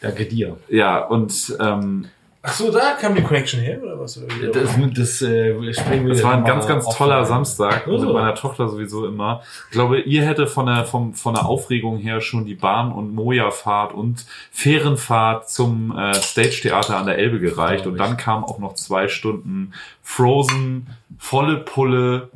[0.00, 0.56] danke dir.
[0.68, 2.06] Ja, und ähm,
[2.44, 4.18] Ach so, da kam die Connection her, oder was?
[4.18, 4.26] Oder?
[4.48, 7.98] Das, das äh, springen wir es war ein ganz, ganz auf- toller Samstag Oh.
[7.98, 9.42] mit meiner Tochter sowieso immer.
[9.66, 13.14] Ich glaube, ihr hätte von der, vom, von der Aufregung her schon die Bahn- und
[13.14, 17.86] Moja-Fahrt und Fährenfahrt zum äh, Stage-Theater an der Elbe gereicht.
[17.86, 19.72] Und dann kamen auch noch zwei Stunden
[20.02, 20.88] Frozen,
[21.18, 22.28] volle Pulle.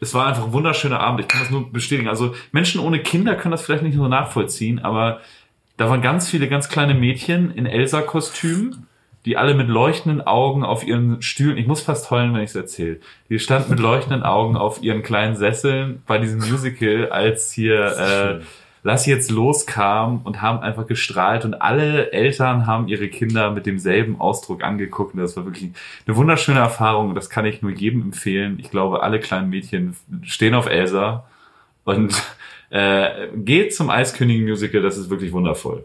[0.00, 1.20] Es war einfach ein wunderschöner Abend.
[1.20, 2.08] Ich kann das nur bestätigen.
[2.08, 5.20] Also Menschen ohne Kinder können das vielleicht nicht so nachvollziehen, aber
[5.78, 8.86] Da waren ganz viele ganz kleine Mädchen in Elsa-Kostümen,
[9.24, 12.56] die alle mit leuchtenden Augen auf ihren Stühlen, ich muss fast heulen, wenn ich es
[12.56, 18.40] erzähle, die standen mit leuchtenden Augen auf ihren kleinen Sesseln bei diesem Musical, als hier
[18.40, 18.44] äh,
[18.84, 23.64] Lass jetzt los kam und haben einfach gestrahlt und alle Eltern haben ihre Kinder mit
[23.64, 25.70] demselben Ausdruck angeguckt und das war wirklich
[26.04, 28.58] eine wunderschöne Erfahrung und das kann ich nur jedem empfehlen.
[28.58, 31.24] Ich glaube, alle kleinen Mädchen stehen auf Elsa
[31.84, 32.12] und
[32.70, 35.84] äh, geht zum Eiskönigin-Musical, das ist wirklich wundervoll.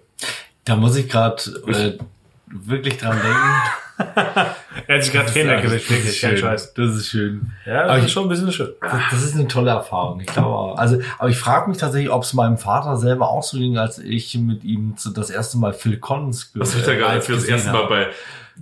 [0.65, 1.99] Da muss ich gerade äh,
[2.47, 3.61] wirklich dran denken.
[4.87, 6.39] Er hat sich gerade Tränen weggewischt, das ist wirklich, kein schön.
[6.39, 6.73] Scheiß.
[6.75, 7.51] Das ist schön.
[7.65, 8.69] Ja, Aber das ich- ist schon ein bisschen schön.
[8.79, 10.19] Das, das ist eine tolle Erfahrung.
[10.21, 10.77] Ich glaube, auch.
[10.77, 13.97] also, aber ich frage mich tatsächlich, ob es meinem Vater selber auch so ging, als
[13.97, 17.33] ich mit ihm zu, das erste Mal Phil Collins ge- Was ich da gerade für
[17.33, 17.89] das erste Mal habe.
[17.89, 18.07] bei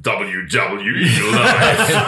[0.04, 1.96] WWE Live.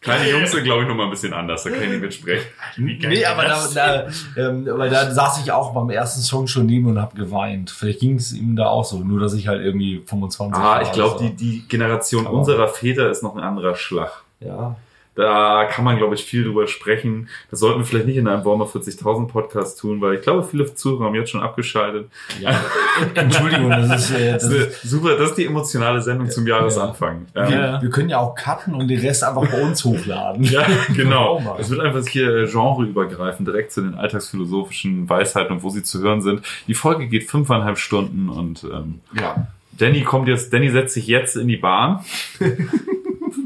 [0.00, 2.46] Kleine Jungs sind, glaube ich, noch mal ein bisschen anders, da kann ich nicht mitsprechen.
[2.78, 4.06] Nee, aber da, da,
[4.36, 7.70] ähm, weil da saß ich auch beim ersten Song schon neben und habe geweint.
[7.70, 10.82] Vielleicht ging es ihm da auch so, nur dass ich halt irgendwie 25 Ah, war
[10.82, 14.22] ich glaube, die, die Generation Aber- unserer Väter ist noch ein anderer Schlag.
[14.40, 14.76] Ja.
[15.20, 17.28] Da kann man, glaube ich, viel drüber sprechen.
[17.50, 20.74] Das sollten wir vielleicht nicht in einem Warmer 40.000 Podcast tun, weil ich glaube, viele
[20.74, 22.08] Zuhörer haben jetzt schon abgeschaltet.
[22.40, 22.50] ja.
[23.14, 27.26] Entschuldigung, das ist, äh, das ist super, das ist die emotionale Sendung zum Jahresanfang.
[27.34, 27.82] wir, Ähm, Ja.
[27.82, 30.44] wir können ja auch cutten und den Rest einfach bei uns hochladen.
[30.44, 31.56] Ja, genau.
[31.58, 36.00] Es wird einfach hier äh, genreübergreifend, direkt zu den alltagsphilosophischen Weisheiten und wo sie zu
[36.00, 36.42] hören sind.
[36.66, 39.48] Die Folge geht fünfeinhalb Stunden und ähm, ja.
[39.76, 42.04] Danny kommt jetzt, Danny setzt sich jetzt in die Bahn.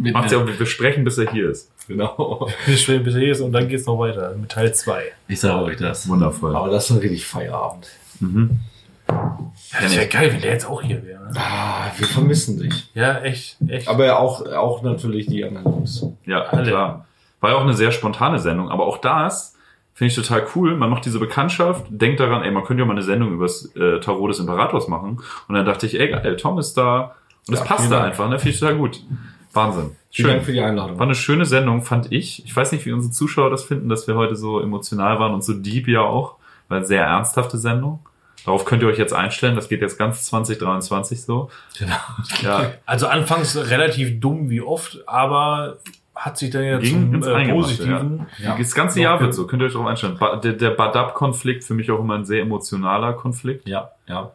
[0.01, 1.71] Mit Macht ja auch, wir sprechen, bis er hier ist.
[1.89, 2.49] genau.
[2.67, 5.03] Wir spielen bis hier ist und dann geht's noch weiter mit Teil 2.
[5.29, 6.09] Ich sage euch das.
[6.09, 6.55] Wundervoll.
[6.57, 7.89] Aber das ist ein richtig Feierabend.
[8.21, 8.61] Mhm.
[9.09, 11.25] Ja, das wäre geil, wenn der jetzt auch hier wäre.
[11.25, 11.31] ne?
[11.37, 12.91] Ah, wir vermissen dich.
[12.95, 13.87] Ja, echt, echt.
[13.89, 16.07] Aber auch, auch natürlich die anderen Jungs.
[16.25, 16.71] Ja, Alle.
[16.71, 17.07] klar.
[17.41, 19.55] War ja auch eine sehr spontane Sendung, aber auch das
[19.93, 20.75] finde ich total cool.
[20.77, 23.67] Man macht diese Bekanntschaft, denkt daran, ey, man könnte ja mal eine Sendung über das
[23.77, 25.21] äh, Tarot des Imperators machen.
[25.49, 27.15] Und dann dachte ich, ey, geil, Tom ist da.
[27.47, 28.39] Und es Ja, passt da einfach, ne?
[28.39, 29.03] Finde ich total gut.
[29.55, 29.97] Wahnsinn.
[30.11, 30.45] Vielen Dank Schön.
[30.47, 30.99] für die Einladung.
[30.99, 32.45] War eine schöne Sendung, fand ich.
[32.45, 35.43] Ich weiß nicht, wie unsere Zuschauer das finden, dass wir heute so emotional waren und
[35.45, 36.37] so deep ja auch.
[36.69, 38.01] War eine sehr ernsthafte Sendung.
[38.45, 39.57] Darauf könnt ihr euch jetzt einstellen.
[39.57, 41.51] Das geht jetzt ganz 2023 so.
[41.79, 41.95] Genau.
[42.43, 45.79] Ja, Also anfangs relativ dumm wie oft, aber
[46.15, 48.27] hat sich dann ja Ging zum äh, Positiven.
[48.39, 48.57] Ja.
[48.57, 50.17] Das ganze Jahr wird so, könnt ihr euch darauf einstellen.
[50.19, 53.67] Ba- Der, der Badab-Konflikt für mich auch immer ein sehr emotionaler Konflikt.
[53.69, 54.31] Ja, ja.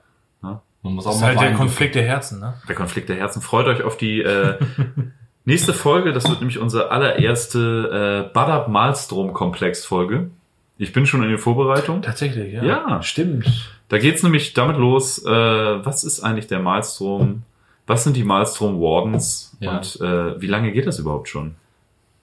[0.82, 1.54] Man muss Das auch ist mal halt der.
[1.54, 2.54] Konflikt der Herzen, ne?
[2.68, 3.42] Der Konflikt der Herzen.
[3.42, 4.58] Freut euch auf die äh,
[5.46, 6.14] nächste Folge.
[6.14, 10.30] Das wird nämlich unsere allererste äh, Badab-Malstrom-Komplex-Folge.
[10.78, 12.02] Ich bin schon in der Vorbereitung.
[12.02, 12.64] Tatsächlich, ja.
[12.64, 13.04] Ja.
[13.04, 13.70] Stimmt.
[13.90, 17.44] Da geht's nämlich damit los, äh, was ist eigentlich der Malstrom?
[17.88, 19.58] Was sind die Malstrom Wardens?
[19.60, 19.78] Ja.
[19.78, 21.56] Und äh, wie lange geht das überhaupt schon?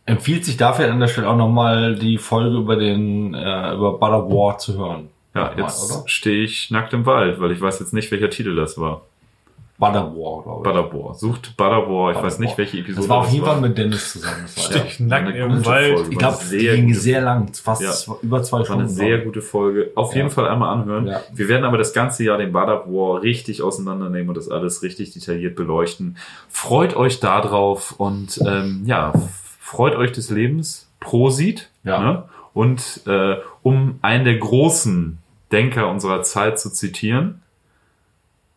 [0.07, 4.31] Empfiehlt sich dafür an der Stelle auch nochmal die Folge über den, äh, über Butter
[4.31, 5.09] War zu hören.
[5.37, 8.57] Ja, Nochmal, jetzt stehe ich nackt im Wald, weil ich weiß jetzt nicht, welcher Titel
[8.57, 9.03] das war.
[9.79, 10.65] Butter War, glaube ich.
[10.65, 11.15] Butterbor.
[11.17, 12.11] Sucht Butterbor.
[12.13, 14.47] Ich weiß nicht, welche Episode Das war auf jeden Fall mit Dennis zusammen.
[14.49, 15.95] Stich Ja, nackt im Wald.
[15.99, 16.11] Folge.
[16.13, 17.91] Ich glaube, die ging sehr lang, fast Ja.
[17.91, 18.89] zwei, über zwei Das war eine Stunden.
[19.07, 19.91] sehr gute Folge.
[19.95, 20.17] Auf Ja.
[20.17, 21.07] jeden Fall einmal anhören.
[21.09, 21.21] Ja.
[21.35, 25.13] Wir werden aber das ganze Jahr den Badab War richtig auseinandernehmen und das alles richtig
[25.13, 26.17] detailliert beleuchten.
[26.49, 29.13] Freut euch da drauf und ähm, ja,
[29.61, 30.89] freut euch des Lebens.
[31.01, 31.69] Prosit.
[31.85, 32.01] Ja.
[32.01, 32.23] Ne?
[32.55, 35.19] Und äh, um einen der großen
[35.57, 37.41] Denker unserer Zeit zu zitieren,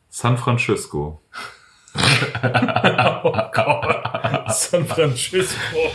[0.09, 1.21] San Francisco.
[3.23, 4.53] Oh Gott.
[4.53, 5.91] San Francisco.